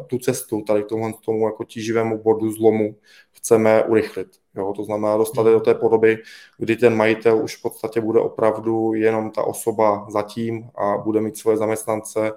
tu 0.08 0.18
cestu 0.18 0.62
tady 0.62 0.84
k 0.84 0.88
tomu, 0.88 1.14
tomu 1.26 1.46
jako 1.46 1.64
tíživému 1.64 2.24
bodu 2.24 2.52
zlomu 2.52 2.96
chceme 3.32 3.84
urychlit. 3.84 4.28
Jo, 4.56 4.74
to 4.76 4.84
znamená 4.84 5.18
dostat 5.18 5.44
do 5.44 5.60
té 5.60 5.74
podoby, 5.74 6.18
kdy 6.58 6.76
ten 6.76 6.96
majitel 6.96 7.44
už 7.44 7.58
v 7.58 7.62
podstatě 7.62 8.02
bude 8.02 8.20
opravdu 8.20 8.94
jenom 8.94 9.32
ta 9.32 9.44
osoba 9.44 10.08
zatím 10.10 10.70
a 10.76 10.98
bude 10.98 11.22
mít 11.22 11.38
svoje 11.38 11.58
zaměstnance 11.58 12.32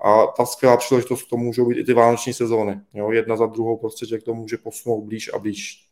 a 0.00 0.26
ta 0.26 0.46
skvělá 0.46 0.76
příležitost 0.76 1.26
to 1.26 1.36
můžou 1.36 1.68
být 1.68 1.78
i 1.78 1.84
ty 1.84 1.94
vánoční 1.94 2.32
sezóny. 2.32 2.80
Jo, 2.94 3.10
jedna 3.10 3.36
za 3.36 3.46
druhou 3.46 3.76
prostě, 3.76 4.06
že 4.06 4.18
k 4.18 4.22
tomu 4.22 4.40
může 4.40 4.56
posunout 4.58 5.04
blíž 5.04 5.30
a 5.34 5.38
blíž. 5.38 5.85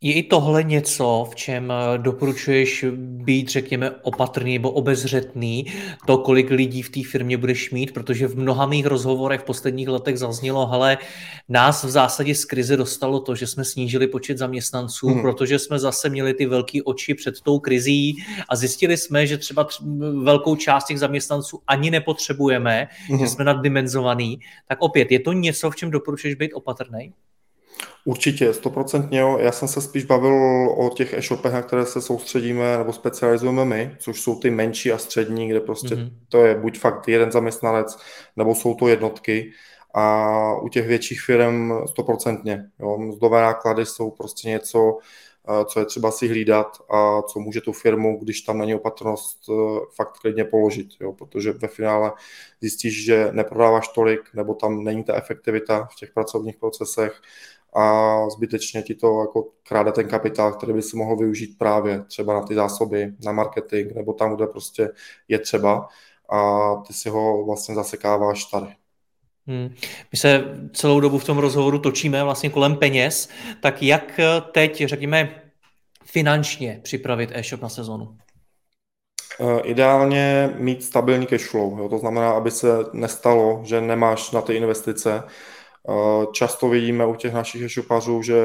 Je 0.00 0.14
i 0.14 0.22
tohle 0.22 0.64
něco, 0.64 1.28
v 1.30 1.34
čem 1.34 1.72
eh, 1.72 1.98
doporučuješ 1.98 2.84
být, 2.96 3.48
řekněme, 3.48 3.90
opatrný 3.90 4.52
nebo 4.52 4.70
obezřetný, 4.70 5.66
to, 6.06 6.18
kolik 6.18 6.50
lidí 6.50 6.82
v 6.82 6.90
té 6.90 7.00
firmě 7.10 7.36
budeš 7.36 7.70
mít, 7.70 7.94
protože 7.94 8.28
v 8.28 8.36
mnoha 8.36 8.66
mých 8.66 8.86
rozhovorech 8.86 9.40
v 9.40 9.44
posledních 9.44 9.88
letech 9.88 10.18
zaznělo, 10.18 10.72
ale 10.72 10.98
nás 11.48 11.84
v 11.84 11.90
zásadě 11.90 12.34
z 12.34 12.44
krize 12.44 12.76
dostalo 12.76 13.20
to, 13.20 13.34
že 13.34 13.46
jsme 13.46 13.64
snížili 13.64 14.06
počet 14.06 14.38
zaměstnanců, 14.38 15.08
hmm. 15.08 15.22
protože 15.22 15.58
jsme 15.58 15.78
zase 15.78 16.08
měli 16.08 16.34
ty 16.34 16.46
velké 16.46 16.82
oči 16.84 17.14
před 17.14 17.40
tou 17.40 17.58
krizí 17.58 18.16
a 18.48 18.56
zjistili 18.56 18.96
jsme, 18.96 19.26
že 19.26 19.38
třeba 19.38 19.68
velkou 20.22 20.56
část 20.56 20.84
těch 20.84 20.98
zaměstnanců 20.98 21.60
ani 21.66 21.90
nepotřebujeme, 21.90 22.88
hmm. 23.08 23.18
že 23.18 23.26
jsme 23.26 23.44
naddimenzovaný. 23.44 24.40
Tak 24.68 24.78
opět, 24.80 25.12
je 25.12 25.20
to 25.20 25.32
něco, 25.32 25.70
v 25.70 25.76
čem 25.76 25.90
doporučuješ 25.90 26.34
být 26.34 26.52
opatrný? 26.52 27.12
Určitě, 28.04 28.52
stoprocentně. 28.52 29.20
Já 29.38 29.52
jsem 29.52 29.68
se 29.68 29.80
spíš 29.80 30.04
bavil 30.04 30.34
o 30.76 30.90
těch 30.94 31.14
e-shopech, 31.14 31.52
na 31.52 31.62
které 31.62 31.86
se 31.86 32.02
soustředíme 32.02 32.78
nebo 32.78 32.92
specializujeme 32.92 33.64
my, 33.64 33.96
což 33.98 34.20
jsou 34.20 34.38
ty 34.38 34.50
menší 34.50 34.92
a 34.92 34.98
střední, 34.98 35.48
kde 35.48 35.60
prostě 35.60 35.94
mm-hmm. 35.94 36.10
to 36.28 36.44
je 36.44 36.54
buď 36.54 36.78
fakt 36.78 37.08
jeden 37.08 37.32
zaměstnanec, 37.32 37.98
nebo 38.36 38.54
jsou 38.54 38.74
to 38.74 38.88
jednotky. 38.88 39.52
A 39.94 40.54
u 40.62 40.68
těch 40.68 40.86
větších 40.86 41.20
firm 41.20 41.72
stoprocentně. 41.86 42.64
Mzdové 42.98 43.40
náklady 43.40 43.86
jsou 43.86 44.10
prostě 44.10 44.48
něco, 44.48 44.98
eh, 45.48 45.64
co 45.64 45.80
je 45.80 45.86
třeba 45.86 46.10
si 46.10 46.28
hlídat 46.28 46.66
a 46.90 47.22
co 47.22 47.40
může 47.40 47.60
tu 47.60 47.72
firmu, 47.72 48.18
když 48.22 48.40
tam 48.40 48.58
není 48.58 48.74
opatrnost, 48.74 49.38
eh, 49.48 49.80
fakt 49.96 50.18
klidně 50.18 50.44
položit, 50.44 50.88
jo? 51.00 51.12
protože 51.12 51.52
ve 51.52 51.68
finále 51.68 52.12
zjistíš, 52.60 53.04
že 53.04 53.28
neprodáváš 53.32 53.88
tolik, 53.88 54.20
nebo 54.34 54.54
tam 54.54 54.84
není 54.84 55.04
ta 55.04 55.14
efektivita 55.16 55.88
v 55.92 55.94
těch 55.94 56.12
pracovních 56.12 56.56
procesech 56.56 57.20
a 57.76 58.16
zbytečně 58.30 58.82
ti 58.82 58.94
to 58.94 59.20
jako 59.20 59.48
kráde 59.68 59.92
ten 59.92 60.08
kapitál, 60.08 60.52
který 60.52 60.72
by 60.72 60.82
si 60.82 60.96
mohl 60.96 61.16
využít 61.16 61.58
právě 61.58 62.02
třeba 62.02 62.34
na 62.34 62.42
ty 62.42 62.54
zásoby, 62.54 63.12
na 63.24 63.32
marketing, 63.32 63.92
nebo 63.94 64.12
tam, 64.12 64.36
kde 64.36 64.46
prostě 64.46 64.88
je 65.28 65.38
třeba 65.38 65.88
a 66.30 66.68
ty 66.86 66.92
si 66.92 67.08
ho 67.08 67.44
vlastně 67.44 67.74
zasekáváš 67.74 68.44
tady. 68.44 68.66
Hmm. 69.46 69.74
My 70.12 70.18
se 70.18 70.44
celou 70.72 71.00
dobu 71.00 71.18
v 71.18 71.24
tom 71.24 71.38
rozhovoru 71.38 71.78
točíme 71.78 72.24
vlastně 72.24 72.50
kolem 72.50 72.76
peněz, 72.76 73.28
tak 73.60 73.82
jak 73.82 74.20
teď, 74.52 74.82
řekněme, 74.86 75.42
finančně 76.04 76.80
připravit 76.82 77.30
e-shop 77.32 77.62
na 77.62 77.68
sezonu? 77.68 78.16
Eh, 79.40 79.60
ideálně 79.60 80.54
mít 80.58 80.84
stabilní 80.84 81.26
cash 81.26 81.50
flow, 81.50 81.78
jo? 81.78 81.88
to 81.88 81.98
znamená, 81.98 82.30
aby 82.30 82.50
se 82.50 82.68
nestalo, 82.92 83.60
že 83.64 83.80
nemáš 83.80 84.30
na 84.30 84.40
ty 84.40 84.54
investice, 84.54 85.22
často 86.32 86.68
vidíme 86.68 87.06
u 87.06 87.14
těch 87.14 87.32
našich 87.32 87.62
e-shopařů, 87.62 88.22
že 88.22 88.42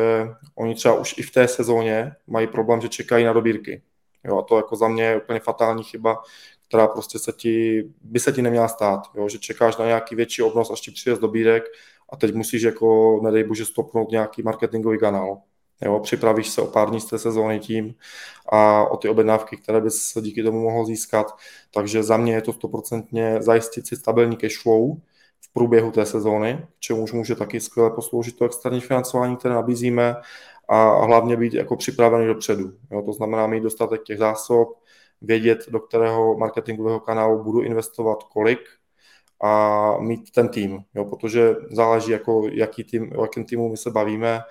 oni 0.56 0.76
třeba 0.76 0.94
už 0.94 1.18
i 1.18 1.22
v 1.22 1.32
té 1.32 1.48
sezóně 1.48 2.12
mají 2.28 2.48
problém, 2.48 2.82
že 2.82 2.90
čekají 2.90 3.26
na 3.26 3.34
dobírky. 3.34 3.82
Jo, 4.24 4.38
a 4.38 4.42
to 4.42 4.58
jako 4.58 4.76
za 4.76 4.88
mě 4.88 5.04
je 5.04 5.22
úplně 5.22 5.40
fatální 5.40 5.84
chyba, 5.84 6.24
která 6.68 6.88
prostě 6.88 7.20
se 7.20 7.32
ti, 7.32 7.84
by 8.02 8.20
se 8.20 8.32
ti 8.32 8.42
neměla 8.42 8.68
stát, 8.68 9.02
jo, 9.16 9.30
že 9.30 9.40
čekáš 9.40 9.78
na 9.78 9.86
nějaký 9.86 10.16
větší 10.16 10.42
obnos, 10.42 10.72
až 10.72 10.82
ti 10.82 10.92
přijde 10.92 11.18
dobírek 11.18 11.64
a 12.10 12.16
teď 12.16 12.36
musíš 12.36 12.62
jako, 12.62 13.20
nedej 13.24 13.44
bože, 13.44 13.66
stopnout 13.66 14.12
nějaký 14.12 14.44
marketingový 14.44 15.00
kanál. 15.00 15.38
Jo, 15.82 16.00
připravíš 16.00 16.50
se 16.50 16.62
o 16.62 16.68
pár 16.68 16.90
dní 16.90 17.02
z 17.02 17.06
té 17.06 17.20
sezóny 17.20 17.60
tím 17.60 17.96
a 18.52 18.84
o 18.92 18.98
ty 18.98 19.10
objednávky, 19.10 19.58
které 19.58 19.82
bys 19.82 20.14
díky 20.22 20.44
tomu 20.44 20.62
mohl 20.62 20.86
získat. 20.86 21.36
Takže 21.74 22.04
za 22.04 22.18
mě 22.18 22.34
je 22.34 22.42
to 22.42 22.54
stoprocentně 22.54 23.38
zajistit 23.42 23.88
si 23.88 23.96
stabilní 23.96 24.38
cash 24.38 24.62
flow 24.62 24.98
v 25.44 25.54
průběhu 25.54 25.92
té 25.92 26.06
sezóny, 26.06 26.66
čemu 26.80 27.04
už 27.04 27.12
může 27.12 27.36
taky 27.36 27.60
skvěle 27.60 27.92
posloužit 27.92 28.38
to 28.38 28.46
externí 28.46 28.82
financování, 28.82 29.38
které 29.38 29.54
nabízíme 29.54 30.16
a 30.70 31.06
hlavně 31.06 31.38
být 31.38 31.54
jako 31.54 31.76
připravený 31.76 32.28
dopředu. 32.28 32.74
Jo, 32.92 33.02
to 33.02 33.14
znamená 33.14 33.48
mít 33.48 33.64
dostatek 33.64 34.04
těch 34.04 34.18
zásob, 34.18 34.78
vědět, 35.22 35.60
do 35.70 35.80
kterého 35.80 36.38
marketingového 36.38 37.00
kanálu 37.00 37.44
budu 37.44 37.62
investovat 37.62 38.24
kolik 38.24 38.60
a 39.44 39.98
mít 40.00 40.32
ten 40.32 40.50
tým, 40.50 40.80
jo, 40.96 41.06
protože 41.06 41.56
záleží, 41.72 42.12
jako, 42.12 42.48
jaký 42.52 42.84
tým, 42.84 43.12
o 43.18 43.22
jakém 43.22 43.46
týmu 43.46 43.70
my 43.70 43.78
se 43.78 43.92
bavíme. 43.92 44.42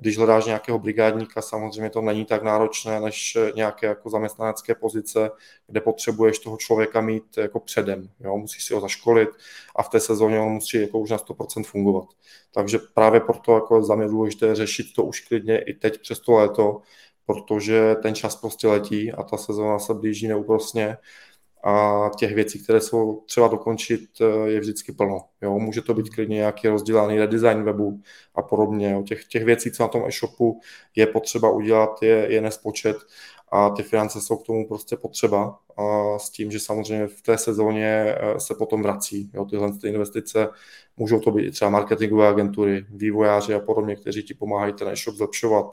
Když 0.00 0.18
hledáš 0.18 0.46
nějakého 0.46 0.78
brigádníka, 0.78 1.42
samozřejmě 1.42 1.90
to 1.90 2.00
není 2.00 2.24
tak 2.24 2.42
náročné, 2.42 3.00
než 3.00 3.38
nějaké 3.54 3.86
jako 3.86 4.10
zaměstnanecké 4.10 4.74
pozice, 4.74 5.30
kde 5.66 5.80
potřebuješ 5.80 6.38
toho 6.38 6.56
člověka 6.56 7.00
mít 7.00 7.38
jako 7.38 7.60
předem. 7.60 8.08
Jo? 8.20 8.36
Musíš 8.36 8.64
si 8.64 8.74
ho 8.74 8.80
zaškolit 8.80 9.28
a 9.76 9.82
v 9.82 9.88
té 9.88 10.00
sezóně 10.00 10.40
on 10.40 10.48
musí 10.48 10.80
jako 10.80 10.98
už 10.98 11.10
na 11.10 11.16
100% 11.16 11.64
fungovat. 11.64 12.08
Takže 12.54 12.78
právě 12.94 13.20
proto 13.20 13.54
jako 13.54 13.82
za 13.82 13.94
mě 13.94 14.08
důležité 14.08 14.54
řešit 14.54 14.86
to 14.96 15.02
už 15.02 15.20
klidně 15.20 15.58
i 15.58 15.74
teď 15.74 16.00
přes 16.00 16.20
to 16.20 16.32
léto, 16.32 16.80
protože 17.26 17.96
ten 18.02 18.14
čas 18.14 18.36
prostě 18.36 18.68
letí 18.68 19.12
a 19.12 19.22
ta 19.22 19.36
sezóna 19.36 19.78
se 19.78 19.94
blíží 19.94 20.28
neúprosně 20.28 20.96
a 21.64 22.10
těch 22.16 22.34
věcí, 22.34 22.62
které 22.64 22.80
jsou 22.80 23.22
třeba 23.26 23.48
dokončit, 23.48 24.00
eh, 24.20 24.50
je 24.50 24.60
vždycky 24.60 24.92
plno. 24.92 25.24
Jo? 25.42 25.58
Může 25.58 25.82
to 25.82 25.94
být 25.94 26.14
klidně 26.14 26.36
nějaký 26.36 26.68
rozdělaný 26.68 27.18
redesign 27.18 27.62
webu 27.62 28.00
a 28.34 28.42
podobně. 28.42 28.90
Jo? 28.90 29.02
Těch, 29.02 29.24
těch 29.24 29.44
věcí, 29.44 29.70
co 29.70 29.82
na 29.82 29.88
tom 29.88 30.02
e-shopu 30.06 30.60
je 30.96 31.06
potřeba 31.06 31.50
udělat, 31.50 32.02
je, 32.02 32.32
je 32.32 32.40
nespočet 32.40 32.96
a 33.52 33.70
ty 33.70 33.82
finance 33.82 34.20
jsou 34.20 34.36
k 34.36 34.46
tomu 34.46 34.68
prostě 34.68 34.96
potřeba 34.96 35.58
a 35.76 36.18
s 36.18 36.30
tím, 36.30 36.50
že 36.50 36.60
samozřejmě 36.60 37.06
v 37.06 37.22
té 37.22 37.38
sezóně 37.38 37.86
eh, 37.86 38.40
se 38.40 38.54
potom 38.54 38.82
vrací. 38.82 39.30
Jo? 39.34 39.44
Tyhle 39.44 39.78
ty 39.78 39.88
investice 39.88 40.48
můžou 40.96 41.20
to 41.20 41.30
být 41.30 41.50
třeba 41.50 41.70
marketingové 41.70 42.28
agentury, 42.28 42.86
vývojáři 42.90 43.54
a 43.54 43.60
podobně, 43.60 43.96
kteří 43.96 44.22
ti 44.22 44.34
pomáhají 44.34 44.72
ten 44.72 44.88
e-shop 44.88 45.16
zlepšovat 45.16 45.66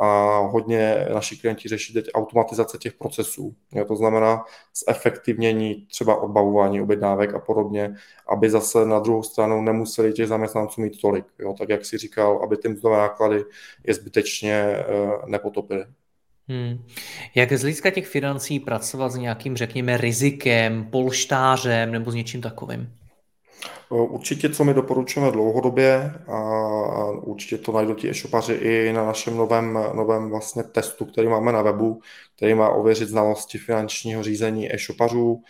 a 0.00 0.38
hodně 0.38 1.06
naši 1.14 1.36
klienti 1.36 1.68
řeší 1.68 1.92
teď 1.92 2.06
automatizace 2.14 2.78
těch 2.78 2.92
procesů. 2.92 3.54
Jo, 3.72 3.84
to 3.84 3.96
znamená 3.96 4.44
zefektivnění 4.88 5.86
třeba 5.90 6.22
odbavování 6.22 6.80
objednávek 6.80 7.34
a 7.34 7.38
podobně, 7.38 7.94
aby 8.28 8.50
zase 8.50 8.86
na 8.86 8.98
druhou 8.98 9.22
stranu 9.22 9.62
nemuseli 9.62 10.12
těch 10.12 10.28
zaměstnanců 10.28 10.80
mít 10.80 11.00
tolik. 11.00 11.24
Jo, 11.38 11.54
tak 11.58 11.68
jak 11.68 11.84
si 11.84 11.98
říkal, 11.98 12.40
aby 12.44 12.56
ty 12.56 12.68
mzdové 12.68 12.98
náklady 12.98 13.44
je 13.86 13.94
zbytečně 13.94 14.76
uh, 14.76 15.28
nepotopily. 15.28 15.84
Hmm. 16.48 16.84
Jak 17.34 17.52
z 17.52 17.60
hlediska 17.60 17.90
těch 17.90 18.06
financí 18.06 18.60
pracovat 18.60 19.08
s 19.08 19.16
nějakým, 19.16 19.56
řekněme, 19.56 19.96
rizikem, 19.96 20.84
polštářem 20.90 21.92
nebo 21.92 22.10
s 22.10 22.14
něčím 22.14 22.40
takovým? 22.40 22.92
Určitě, 23.88 24.48
co 24.48 24.64
my 24.64 24.74
doporučujeme 24.74 25.32
dlouhodobě, 25.32 26.12
a 26.28 26.40
určitě 27.10 27.58
to 27.58 27.72
najdou 27.72 27.94
ti 27.94 28.10
e-shopaři 28.10 28.52
i 28.52 28.92
na 28.92 29.06
našem 29.06 29.36
novém, 29.36 29.78
novém 29.94 30.30
vlastně 30.30 30.62
testu, 30.62 31.04
který 31.04 31.28
máme 31.28 31.52
na 31.52 31.62
webu, 31.62 32.00
který 32.36 32.54
má 32.54 32.68
ověřit 32.68 33.08
znalosti 33.08 33.58
finančního 33.58 34.22
řízení 34.22 34.74
e-shopařů. 34.74 35.42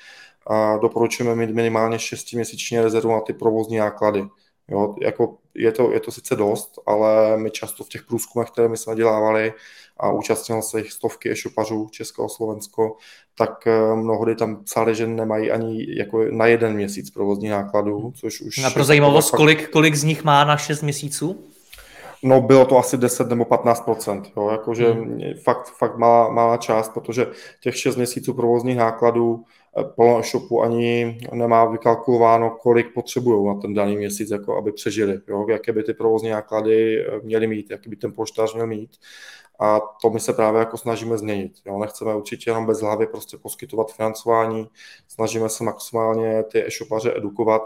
A 0.47 0.77
doporučujeme 0.77 1.35
mít 1.35 1.55
minimálně 1.55 1.97
6-měsíční 1.97 2.81
rezervu 2.81 3.12
na 3.12 3.21
ty 3.21 3.33
provozní 3.33 3.77
náklady. 3.77 4.25
Jo, 4.71 4.95
jako 5.01 5.37
je, 5.55 5.73
to, 5.73 5.93
je 5.93 6.01
to 6.01 6.11
sice 6.11 6.37
dost, 6.37 6.79
ale 6.87 7.37
my 7.37 7.51
často 7.51 7.85
v 7.85 7.89
těch 7.89 8.03
průzkumech, 8.03 8.51
které 8.51 8.69
my 8.69 8.77
jsme 8.77 8.97
dělávali, 8.97 9.53
a 10.01 10.13
účastnil 10.13 10.63
se 10.63 10.79
jich 10.79 10.93
stovky 10.93 11.31
e-shopařů 11.31 11.89
Česko 11.91 12.29
Slovensko, 12.29 12.97
tak 13.39 13.67
eh, 13.67 13.97
mnohdy 13.97 14.35
tam 14.35 14.65
psali, 14.65 14.95
že 14.95 15.07
nemají 15.07 15.51
ani 15.51 15.99
jako 15.99 16.25
na 16.25 16.47
jeden 16.47 16.75
měsíc 16.75 17.11
provozní 17.11 17.49
nákladů, 17.49 18.13
což 18.17 18.41
už... 18.41 18.65
A 18.65 18.71
pro 18.71 18.85
zajímavost, 18.85 19.31
fakt... 19.31 19.39
kolik, 19.39 19.69
kolik 19.69 19.95
z 19.95 20.04
nich 20.04 20.25
má 20.25 20.45
na 20.45 20.57
6 20.57 20.83
měsíců? 20.83 21.45
No 22.23 22.41
bylo 22.41 22.65
to 22.65 22.78
asi 22.78 22.97
10 22.97 23.28
nebo 23.28 23.45
15 23.45 23.85
jo, 24.37 24.49
jakože 24.50 24.93
hmm. 24.93 25.21
fakt, 25.45 25.69
fakt 25.78 25.97
malá, 25.97 26.28
malá 26.28 26.57
část, 26.57 26.89
protože 26.89 27.26
těch 27.61 27.76
6 27.76 27.97
měsíců 27.97 28.35
provozních 28.35 28.76
nákladů 28.76 29.45
plno 29.84 30.23
shopu 30.23 30.62
ani 30.62 31.19
nemá 31.32 31.64
vykalkulováno, 31.64 32.50
kolik 32.50 32.95
potřebují 32.95 33.47
na 33.47 33.60
ten 33.60 33.75
daný 33.75 33.97
měsíc, 33.97 34.30
jako 34.30 34.56
aby 34.56 34.73
přežili, 34.73 35.21
jo, 35.28 35.47
jaké 35.49 35.73
by 35.73 35.82
ty 35.82 35.95
provozní 35.95 36.28
náklady 36.30 37.00
eh, 37.00 37.21
měly 37.23 37.47
mít, 37.47 37.71
jaký 37.71 37.91
by 37.91 37.97
ten 37.97 38.12
poštář 38.12 38.54
měl 38.54 38.67
mít. 38.67 38.91
A 39.60 39.80
to 40.02 40.10
my 40.10 40.21
se 40.21 40.32
právě 40.32 40.58
jako 40.58 40.76
snažíme 40.76 41.19
změnit. 41.19 41.52
Jo. 41.67 41.78
Nechceme 41.78 42.14
určitě 42.14 42.50
jenom 42.50 42.67
bez 42.67 42.80
hlavy 42.80 43.06
prostě 43.06 43.38
poskytovat 43.38 43.93
financování, 43.93 44.69
snažíme 45.08 45.49
se 45.49 45.64
maximálně 45.64 46.43
ty 46.43 46.67
e-shopaře 46.67 47.12
edukovat, 47.17 47.62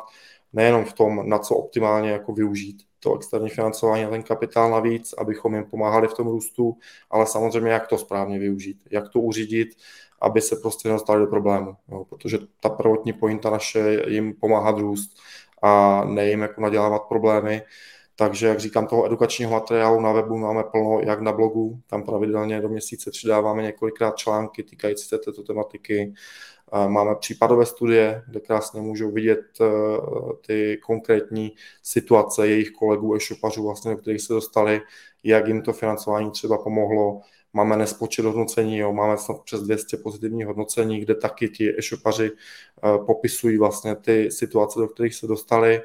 nejenom 0.53 0.85
v 0.85 0.93
tom, 0.93 1.29
na 1.29 1.39
co 1.39 1.55
optimálně 1.55 2.11
jako 2.11 2.33
využít 2.33 2.83
to 3.03 3.15
externí 3.17 3.51
financování 3.51 4.05
a 4.05 4.11
ten 4.11 4.23
kapitál 4.23 4.71
navíc, 4.71 5.13
abychom 5.19 5.55
jim 5.55 5.65
pomáhali 5.65 6.09
v 6.09 6.15
tom 6.15 6.27
růstu, 6.27 6.77
ale 7.11 7.27
samozřejmě 7.27 7.71
jak 7.71 7.87
to 7.87 7.99
správně 7.99 8.39
využít, 8.39 8.77
jak 8.91 9.09
to 9.09 9.21
uřídit, 9.21 9.69
aby 10.21 10.41
se 10.41 10.57
prostě 10.57 10.89
nedostali 10.89 11.21
do 11.21 11.27
problému. 11.27 11.77
Jo. 11.89 12.05
Protože 12.05 12.39
ta 12.61 12.69
prvotní 12.69 13.13
pointa 13.13 13.51
naše 13.51 14.03
jim 14.09 14.35
pomáhat 14.41 14.79
růst 14.79 15.19
a 15.63 16.05
ne 16.05 16.29
jim 16.29 16.41
jako 16.41 16.61
nadělávat 16.61 17.03
problémy, 17.03 17.63
takže, 18.17 18.47
jak 18.47 18.61
říkám, 18.61 18.87
toho 18.87 19.07
edukačního 19.07 19.51
materiálu 19.51 20.01
na 20.01 20.13
webu 20.13 20.37
máme 20.37 20.65
plno, 20.65 21.01
jak 21.01 21.21
na 21.21 21.33
blogu, 21.33 21.81
tam 21.87 22.03
pravidelně 22.03 22.61
do 22.61 22.69
měsíce 22.69 23.11
přidáváme 23.11 23.63
několikrát 23.63 24.17
články 24.17 24.63
týkající 24.63 25.09
se 25.09 25.19
této 25.19 25.43
tematiky. 25.43 26.15
Máme 26.89 27.15
případové 27.15 27.67
studie, 27.67 28.23
kde 28.29 28.41
krásně 28.41 28.81
můžou 28.81 29.11
vidět 29.11 29.41
e, 29.61 29.65
ty 30.47 30.79
konkrétní 30.83 31.53
situace 31.83 32.49
jejich 32.49 32.71
kolegů 32.71 33.17
e-shopařů, 33.17 33.63
vlastně, 33.63 33.91
do 33.91 33.97
kterých 33.97 34.23
se 34.23 34.33
dostali, 34.33 34.81
jak 35.25 35.49
jim 35.49 35.63
to 35.63 35.73
financování 35.73 36.31
třeba 36.31 36.59
pomohlo. 36.59 37.21
Máme 37.53 37.77
nespočet 37.77 38.25
hodnocení, 38.25 38.79
jo, 38.79 38.93
máme 38.93 39.19
snad 39.19 39.43
přes 39.45 39.63
200 39.63 39.97
pozitivních 39.97 40.47
hodnocení, 40.47 41.01
kde 41.01 41.15
taky 41.15 41.49
ti 41.49 41.79
e-shopaři 41.79 42.27
e, 42.27 42.99
popisují 43.07 43.59
vlastně 43.59 43.97
ty 43.97 44.31
situace, 44.31 44.81
do 44.81 44.89
kterých 44.89 45.15
se 45.15 45.27
dostali 45.27 45.81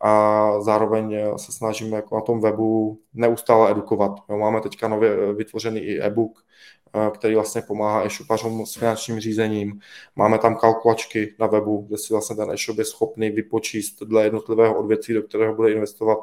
a 0.00 0.60
zároveň 0.60 1.16
se 1.36 1.52
snažíme 1.52 1.96
jako 1.96 2.14
na 2.14 2.20
tom 2.20 2.40
webu 2.40 3.00
neustále 3.14 3.70
edukovat. 3.70 4.12
Jo, 4.28 4.38
máme 4.38 4.60
teďka 4.60 4.88
nově 4.88 5.32
vytvořený 5.32 5.80
i 5.80 6.00
e-book, 6.00 6.38
eh, 6.40 6.79
který 7.14 7.34
vlastně 7.34 7.62
pomáhá 7.62 8.04
e-shopařům 8.04 8.66
s 8.66 8.74
finančním 8.74 9.20
řízením. 9.20 9.80
Máme 10.16 10.38
tam 10.38 10.56
kalkulačky 10.56 11.34
na 11.38 11.46
webu, 11.46 11.84
kde 11.88 11.98
si 11.98 12.12
vlastně 12.12 12.36
ten 12.36 12.50
e-shop 12.50 12.78
je 12.78 12.84
schopný 12.84 13.30
vypočíst 13.30 14.02
dle 14.02 14.24
jednotlivého 14.24 14.78
odvětví, 14.78 15.14
do 15.14 15.22
kterého 15.22 15.54
bude 15.54 15.72
investovat 15.72 16.18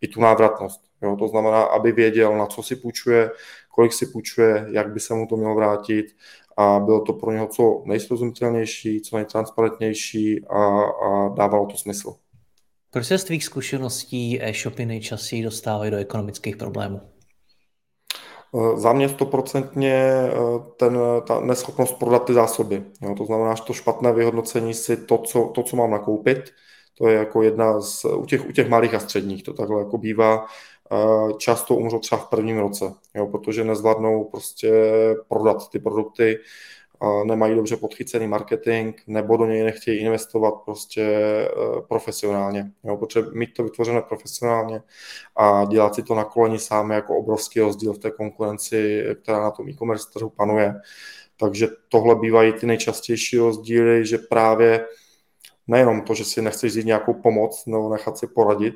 i 0.00 0.08
tu 0.08 0.20
návratnost. 0.20 0.80
Jo, 1.02 1.16
to 1.16 1.28
znamená, 1.28 1.62
aby 1.62 1.92
věděl, 1.92 2.38
na 2.38 2.46
co 2.46 2.62
si 2.62 2.76
půjčuje, 2.76 3.30
kolik 3.74 3.92
si 3.92 4.06
půjčuje, 4.06 4.66
jak 4.70 4.92
by 4.92 5.00
se 5.00 5.14
mu 5.14 5.26
to 5.26 5.36
mělo 5.36 5.54
vrátit 5.54 6.06
a 6.56 6.80
bylo 6.80 7.00
to 7.00 7.12
pro 7.12 7.32
něho 7.32 7.46
co 7.46 7.82
nejsrozumitelnější, 7.86 9.00
co 9.00 9.16
nejtransparentnější 9.16 10.44
a, 10.46 10.80
a 10.82 11.28
dávalo 11.28 11.66
to 11.66 11.76
smysl. 11.76 12.14
Proč 12.90 13.06
se 13.06 13.18
z 13.18 13.24
tvých 13.24 13.44
zkušeností 13.44 14.42
e-shopy 14.42 14.86
nejčastěji 14.86 15.42
dostávají 15.42 15.90
do 15.90 15.96
ekonomických 15.96 16.56
problémů? 16.56 17.00
Eh, 18.54 18.78
za 18.78 18.92
mě 18.92 19.08
stoprocentně 19.08 19.94
eh, 19.94 20.32
ten, 20.76 20.98
ta 21.26 21.40
neschopnost 21.40 21.98
prodat 21.98 22.24
ty 22.24 22.34
zásoby. 22.34 22.84
Jo, 23.02 23.14
to 23.14 23.24
znamená, 23.24 23.54
že 23.54 23.62
to 23.62 23.72
špatné 23.72 24.12
vyhodnocení 24.12 24.74
si 24.74 24.96
to 24.96 25.18
co, 25.18 25.52
to, 25.54 25.62
co 25.62 25.76
mám 25.76 25.90
nakoupit, 25.90 26.38
to 26.98 27.08
je 27.08 27.14
jako 27.14 27.42
jedna 27.42 27.80
z, 27.80 28.04
u 28.04 28.26
těch, 28.26 28.48
u 28.48 28.52
těch 28.52 28.68
malých 28.68 28.94
a 28.94 28.98
středních, 28.98 29.42
to 29.42 29.52
takhle 29.52 29.78
jako 29.80 29.98
bývá, 29.98 30.46
eh, 30.92 31.32
často 31.38 31.74
umřou 31.74 31.98
třeba 31.98 32.20
v 32.20 32.28
prvním 32.28 32.58
roce, 32.58 32.94
jo, 33.14 33.26
protože 33.26 33.64
nezvládnou 33.64 34.24
prostě 34.24 34.72
prodat 35.28 35.70
ty 35.70 35.78
produkty, 35.78 36.38
nemají 37.24 37.54
dobře 37.54 37.76
podchycený 37.76 38.26
marketing 38.26 38.96
nebo 39.06 39.36
do 39.36 39.46
něj 39.46 39.62
nechtějí 39.62 40.00
investovat 40.00 40.54
prostě 40.64 41.02
e, 41.02 41.48
profesionálně. 41.88 42.70
Jo, 42.84 42.96
potřeba 42.96 43.30
mít 43.32 43.54
to 43.54 43.64
vytvořené 43.64 44.02
profesionálně 44.02 44.82
a 45.36 45.64
dělat 45.64 45.94
si 45.94 46.02
to 46.02 46.14
na 46.14 46.24
koleni 46.24 46.58
sám 46.58 46.90
jako 46.90 47.16
obrovský 47.16 47.60
rozdíl 47.60 47.92
v 47.92 47.98
té 47.98 48.10
konkurenci, 48.10 49.04
která 49.22 49.42
na 49.42 49.50
tom 49.50 49.68
e-commerce 49.68 50.08
trhu 50.12 50.30
panuje. 50.30 50.74
Takže 51.36 51.68
tohle 51.88 52.14
bývají 52.14 52.52
ty 52.52 52.66
nejčastější 52.66 53.38
rozdíly, 53.38 54.06
že 54.06 54.18
právě 54.18 54.86
nejenom 55.66 56.00
to, 56.00 56.14
že 56.14 56.24
si 56.24 56.42
nechceš 56.42 56.72
vzít 56.72 56.86
nějakou 56.86 57.14
pomoc 57.14 57.66
nebo 57.66 57.92
nechat 57.92 58.18
si 58.18 58.26
poradit, 58.26 58.74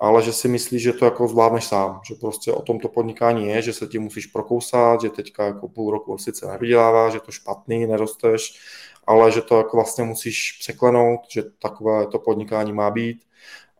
ale 0.00 0.22
že 0.22 0.32
si 0.32 0.48
myslíš, 0.48 0.82
že 0.82 0.92
to 0.92 1.04
jako 1.04 1.28
zvládneš 1.28 1.64
sám, 1.64 2.00
že 2.08 2.14
prostě 2.14 2.52
o 2.52 2.62
tom 2.62 2.78
to 2.78 2.88
podnikání 2.88 3.48
je, 3.48 3.62
že 3.62 3.72
se 3.72 3.86
ti 3.86 3.98
musíš 3.98 4.26
prokousat, 4.26 5.00
že 5.00 5.10
teďka 5.10 5.44
jako 5.44 5.68
půl 5.68 5.90
roku 5.90 6.18
sice 6.18 6.46
nevydělává, 6.46 7.10
že 7.10 7.20
to 7.20 7.32
špatný, 7.32 7.86
nerosteš, 7.86 8.60
ale 9.06 9.32
že 9.32 9.40
to 9.42 9.56
jako 9.56 9.76
vlastně 9.76 10.04
musíš 10.04 10.56
překlenout, 10.60 11.20
že 11.28 11.42
takové 11.62 12.06
to 12.06 12.18
podnikání 12.18 12.72
má 12.72 12.90
být 12.90 13.24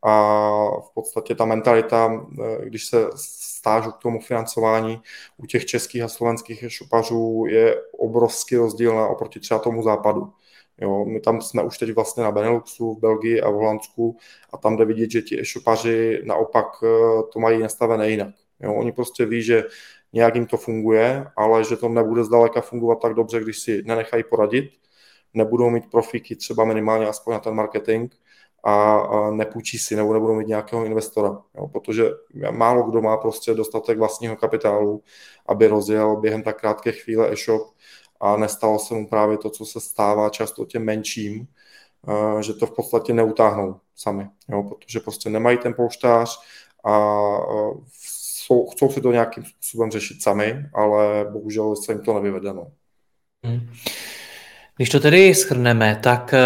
a 0.02 0.30
v 0.80 0.94
podstatě 0.94 1.34
ta 1.34 1.44
mentalita, 1.44 2.26
když 2.64 2.86
se 2.86 3.06
stážu 3.14 3.90
k 3.90 3.98
tomu 3.98 4.20
financování 4.20 5.02
u 5.36 5.46
těch 5.46 5.66
českých 5.66 6.02
a 6.02 6.08
slovenských 6.08 6.62
e-shopařů 6.62 7.44
je 7.48 7.82
obrovský 7.98 8.56
rozdílná 8.56 9.08
oproti 9.08 9.40
třeba 9.40 9.60
tomu 9.60 9.82
západu. 9.82 10.32
Jo, 10.80 11.04
my 11.04 11.20
tam 11.20 11.40
jsme 11.40 11.62
už 11.62 11.78
teď 11.78 11.94
vlastně 11.94 12.22
na 12.22 12.30
Beneluxu, 12.30 12.94
v 12.94 13.00
Belgii 13.00 13.40
a 13.40 13.50
v 13.50 13.54
Holandsku 13.54 14.16
a 14.52 14.56
tam 14.56 14.76
jde 14.76 14.84
vidět, 14.84 15.10
že 15.10 15.22
ti 15.22 15.40
e-shopaři 15.40 16.22
naopak 16.24 16.66
to 17.32 17.40
mají 17.40 17.58
nastavené 17.58 18.10
jinak. 18.10 18.34
Jo, 18.60 18.74
oni 18.74 18.92
prostě 18.92 19.26
ví, 19.26 19.42
že 19.42 19.64
nějak 20.12 20.34
jim 20.34 20.46
to 20.46 20.56
funguje, 20.56 21.26
ale 21.36 21.64
že 21.64 21.76
to 21.76 21.88
nebude 21.88 22.24
zdaleka 22.24 22.60
fungovat 22.60 22.98
tak 23.02 23.14
dobře, 23.14 23.40
když 23.40 23.58
si 23.58 23.82
nenechají 23.86 24.24
poradit, 24.24 24.70
nebudou 25.34 25.70
mít 25.70 25.90
profíky 25.90 26.36
třeba 26.36 26.64
minimálně 26.64 27.06
aspoň 27.06 27.32
na 27.32 27.40
ten 27.40 27.54
marketing 27.54 28.12
a, 28.64 28.98
a 28.98 29.30
nepůjčí 29.30 29.78
si 29.78 29.96
nebo 29.96 30.12
nebudou 30.12 30.34
mít 30.34 30.48
nějakého 30.48 30.84
investora, 30.84 31.42
jo, 31.54 31.68
protože 31.68 32.04
málo 32.50 32.82
kdo 32.82 33.02
má 33.02 33.16
prostě 33.16 33.54
dostatek 33.54 33.98
vlastního 33.98 34.36
kapitálu, 34.36 35.02
aby 35.46 35.66
rozjel 35.66 36.16
během 36.16 36.42
tak 36.42 36.60
krátké 36.60 36.92
chvíle 36.92 37.32
e-shop 37.32 37.62
a 38.20 38.36
nestalo 38.36 38.78
se 38.78 38.94
mu 38.94 39.08
právě 39.08 39.38
to, 39.38 39.50
co 39.50 39.66
se 39.66 39.80
stává 39.80 40.28
často 40.28 40.64
těm 40.64 40.84
menším, 40.84 41.46
že 42.40 42.54
to 42.54 42.66
v 42.66 42.76
podstatě 42.76 43.12
neutáhnou 43.12 43.80
sami, 43.96 44.28
jo, 44.48 44.62
protože 44.62 45.00
prostě 45.00 45.30
nemají 45.30 45.58
ten 45.58 45.74
polštář 45.74 46.40
a 46.84 47.18
chcou, 48.50 48.66
chcou 48.66 48.90
si 48.90 49.00
to 49.00 49.12
nějakým 49.12 49.44
způsobem 49.44 49.90
řešit 49.90 50.22
sami, 50.22 50.66
ale 50.74 51.26
bohužel 51.32 51.76
se 51.76 51.92
jim 51.92 52.00
to 52.00 52.14
nevyvede. 52.14 52.52
No. 52.52 52.72
Hmm. 53.44 53.60
Když 54.76 54.90
to 54.90 55.00
tedy 55.00 55.34
schrneme, 55.34 56.00
tak 56.02 56.34
eh, 56.34 56.40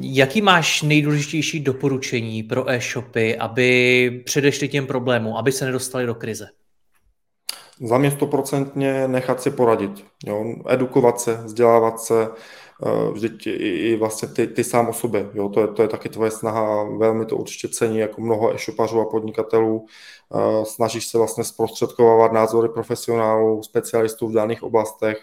jaký 0.00 0.42
máš 0.42 0.82
nejdůležitější 0.82 1.60
doporučení 1.60 2.42
pro 2.42 2.70
e-shopy, 2.70 3.36
aby 3.36 4.22
předešli 4.24 4.68
těm 4.68 4.86
problémům, 4.86 5.36
aby 5.36 5.52
se 5.52 5.64
nedostali 5.64 6.06
do 6.06 6.14
krize? 6.14 6.48
Za 7.80 7.98
mě 7.98 8.10
stoprocentně 8.10 9.08
nechat 9.08 9.42
si 9.42 9.50
poradit. 9.50 10.04
Jo? 10.26 10.44
Edukovat 10.68 11.20
se, 11.20 11.34
vzdělávat 11.44 12.00
se, 12.00 12.28
eh, 12.86 13.10
vždyť 13.12 13.46
i, 13.46 13.50
i 13.90 13.96
vlastně 13.96 14.28
ty, 14.28 14.46
ty 14.46 14.64
sám 14.64 14.88
o 14.88 14.92
sobě. 14.92 15.30
Jo? 15.34 15.48
To, 15.48 15.60
je, 15.60 15.68
to 15.68 15.82
je 15.82 15.88
taky 15.88 16.08
tvoje 16.08 16.30
snaha, 16.30 16.84
velmi 16.84 17.26
to 17.26 17.36
určitě 17.36 17.68
cení 17.68 17.98
jako 17.98 18.20
mnoho 18.20 18.54
e-shopařů 18.54 19.00
a 19.00 19.04
podnikatelů. 19.04 19.86
Eh, 20.34 20.64
snažíš 20.64 21.06
se 21.06 21.18
vlastně 21.18 21.44
zprostředkovávat 21.44 22.32
názory 22.32 22.68
profesionálů, 22.68 23.62
specialistů 23.62 24.28
v 24.28 24.32
daných 24.32 24.62
oblastech, 24.62 25.18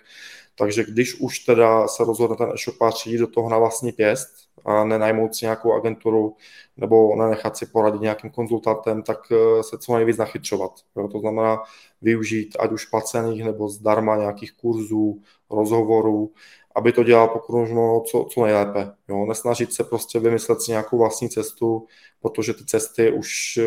takže 0.56 0.84
když 0.84 1.20
už 1.20 1.40
teda 1.40 1.88
se 1.88 2.04
rozhodne 2.04 2.36
ten 2.36 2.50
e-shopář 2.50 3.06
jít 3.06 3.18
do 3.18 3.28
toho 3.28 3.50
na 3.50 3.58
vlastní 3.58 3.92
pěst 3.92 4.30
a 4.66 4.84
nenajmout 4.84 5.36
si 5.36 5.46
nějakou 5.46 5.74
agenturu 5.74 6.36
nebo 6.78 7.16
nenechat 7.16 7.58
si 7.58 7.66
poradit 7.66 8.02
nějakým 8.02 8.30
konzultantem, 8.30 9.04
tak 9.04 9.18
eh, 9.32 9.64
se 9.64 9.78
co 9.78 9.96
nejvíc 9.96 10.18
nachytřovat. 10.18 10.72
Jo? 10.96 11.08
To 11.08 11.20
znamená 11.20 11.64
využít 12.02 12.56
ať 12.60 12.72
už 12.72 12.86
placených 12.86 13.44
nebo 13.44 13.70
zdarma 13.70 14.18
nějakých 14.18 14.52
kurzů, 14.52 15.22
rozhovorů, 15.50 16.32
aby 16.76 16.92
to 16.92 17.04
dělal 17.04 17.28
pokud 17.28 17.56
možno 17.56 18.04
co, 18.12 18.28
co 18.32 18.44
nejlépe. 18.44 18.92
Jo? 19.10 19.26
Nesnažit 19.26 19.74
se 19.74 19.84
prostě 19.84 20.20
vymyslet 20.20 20.62
si 20.62 20.72
nějakou 20.72 20.98
vlastní 20.98 21.30
cestu, 21.30 21.88
protože 22.22 22.54
ty 22.54 22.66
cesty 22.66 23.12
už 23.12 23.58
eh, 23.58 23.64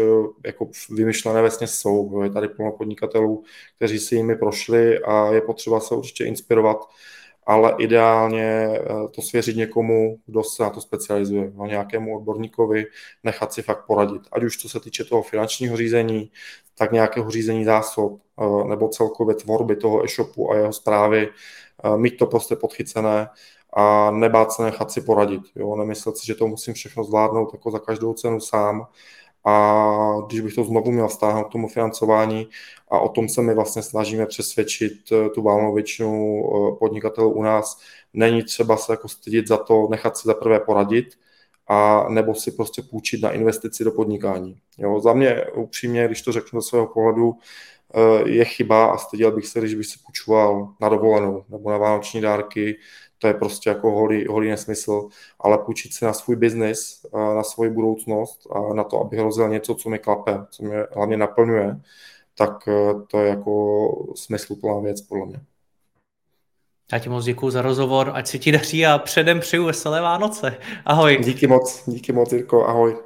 jako 0.46 0.68
vymyšlené 0.90 1.42
vesně 1.42 1.66
jsou. 1.66 2.10
Jo? 2.12 2.22
Je 2.22 2.30
tady 2.30 2.48
plno 2.48 2.72
podnikatelů, 2.72 3.44
kteří 3.76 3.98
si 3.98 4.14
jimi 4.14 4.36
prošli 4.36 4.98
a 4.98 5.32
je 5.32 5.40
potřeba 5.40 5.80
se 5.80 5.94
určitě 5.94 6.24
inspirovat, 6.24 6.78
ale 7.46 7.74
ideálně 7.78 8.44
eh, 8.44 8.84
to 9.14 9.22
svěřit 9.22 9.56
někomu, 9.56 10.18
kdo 10.26 10.44
se 10.44 10.62
na 10.62 10.70
to 10.70 10.80
specializuje, 10.80 11.52
no, 11.54 11.66
nějakému 11.66 12.16
odborníkovi, 12.16 12.86
nechat 13.24 13.52
si 13.52 13.62
fakt 13.62 13.86
poradit. 13.86 14.22
Ať 14.32 14.42
už 14.42 14.58
co 14.58 14.68
se 14.68 14.80
týče 14.80 15.04
toho 15.04 15.22
finančního 15.22 15.76
řízení, 15.76 16.30
tak 16.78 16.92
nějakého 16.92 17.30
řízení 17.30 17.64
zásob, 17.64 18.20
eh, 18.40 18.68
nebo 18.68 18.88
celkově 18.88 19.34
tvorby 19.34 19.76
toho 19.76 20.04
e-shopu 20.04 20.50
a 20.50 20.56
jeho 20.56 20.72
zprávy, 20.72 21.28
mít 21.96 22.16
to 22.16 22.26
prostě 22.26 22.56
podchycené 22.56 23.28
a 23.72 24.10
nebát 24.10 24.52
se 24.52 24.62
nechat 24.62 24.90
si 24.90 25.00
poradit. 25.00 25.42
Jo? 25.56 25.76
Nemyslet 25.76 26.16
si, 26.16 26.26
že 26.26 26.34
to 26.34 26.46
musím 26.46 26.74
všechno 26.74 27.04
zvládnout 27.04 27.50
jako 27.52 27.70
za 27.70 27.78
každou 27.78 28.14
cenu 28.14 28.40
sám. 28.40 28.86
A 29.46 30.16
když 30.26 30.40
bych 30.40 30.54
to 30.54 30.64
znovu 30.64 30.90
měl 30.92 31.08
vztáhnout 31.08 31.44
k 31.44 31.52
tomu 31.52 31.68
financování, 31.68 32.48
a 32.88 32.98
o 32.98 33.08
tom 33.08 33.28
se 33.28 33.42
my 33.42 33.54
vlastně 33.54 33.82
snažíme 33.82 34.26
přesvědčit 34.26 34.92
eh, 35.12 35.28
tu 35.28 35.42
válnou 35.42 35.74
většinu 35.74 36.42
eh, 36.44 36.76
podnikatelů 36.78 37.30
u 37.30 37.42
nás, 37.42 37.80
není 38.14 38.42
třeba 38.42 38.76
se 38.76 38.92
jako 38.92 39.08
stydět 39.08 39.48
za 39.48 39.56
to, 39.56 39.88
nechat 39.90 40.16
si 40.16 40.28
za 40.28 40.34
prvé 40.34 40.60
poradit, 40.60 41.06
a 41.68 42.06
nebo 42.08 42.34
si 42.34 42.52
prostě 42.52 42.82
půjčit 42.82 43.22
na 43.22 43.30
investici 43.30 43.84
do 43.84 43.92
podnikání. 43.92 44.56
Jo, 44.78 45.00
za 45.00 45.12
mě 45.12 45.44
upřímně, 45.54 46.06
když 46.06 46.22
to 46.22 46.32
řeknu 46.32 46.60
ze 46.60 46.68
svého 46.68 46.86
pohledu, 46.86 47.34
eh, 47.94 48.30
je 48.30 48.44
chyba 48.44 48.86
a 48.86 48.98
styděl 48.98 49.32
bych 49.32 49.46
se, 49.46 49.60
když 49.60 49.74
bych 49.74 49.86
si 49.86 49.98
půjčoval 50.06 50.74
na 50.80 50.88
dovolenou 50.88 51.44
nebo 51.48 51.70
na 51.70 51.78
vánoční 51.78 52.20
dárky, 52.20 52.76
to 53.18 53.26
je 53.26 53.34
prostě 53.34 53.70
jako 53.70 53.90
holý, 53.90 54.26
holý 54.26 54.48
nesmysl, 54.48 55.08
ale 55.40 55.58
půjčit 55.58 55.94
si 55.94 56.04
na 56.04 56.12
svůj 56.12 56.36
biznis, 56.36 57.06
na 57.12 57.42
svoji 57.42 57.70
budoucnost 57.70 58.46
a 58.50 58.74
na 58.74 58.84
to, 58.84 59.00
aby 59.00 59.16
rozjel 59.16 59.48
něco, 59.48 59.74
co 59.74 59.88
mi 59.88 59.98
klape, 59.98 60.38
co 60.50 60.62
mě 60.64 60.76
hlavně 60.94 61.16
naplňuje, 61.16 61.80
tak 62.38 62.68
eh, 62.68 62.94
to 63.08 63.18
je 63.18 63.28
jako 63.28 64.12
smysluplná 64.14 64.80
věc 64.80 65.00
podle 65.00 65.26
mě. 65.26 65.40
Já 66.92 66.98
ti 66.98 67.08
moc 67.08 67.24
děkuji 67.24 67.50
za 67.50 67.62
rozhovor, 67.62 68.10
ať 68.14 68.26
si 68.26 68.38
ti 68.38 68.52
daří 68.52 68.86
a 68.86 68.98
předem 68.98 69.40
přeju 69.40 69.64
veselé 69.64 70.00
Vánoce. 70.00 70.56
Ahoj. 70.84 71.18
Díky 71.24 71.46
moc, 71.46 71.82
díky 71.86 72.12
moc, 72.12 72.32
Jirko, 72.32 72.66
ahoj. 72.66 73.05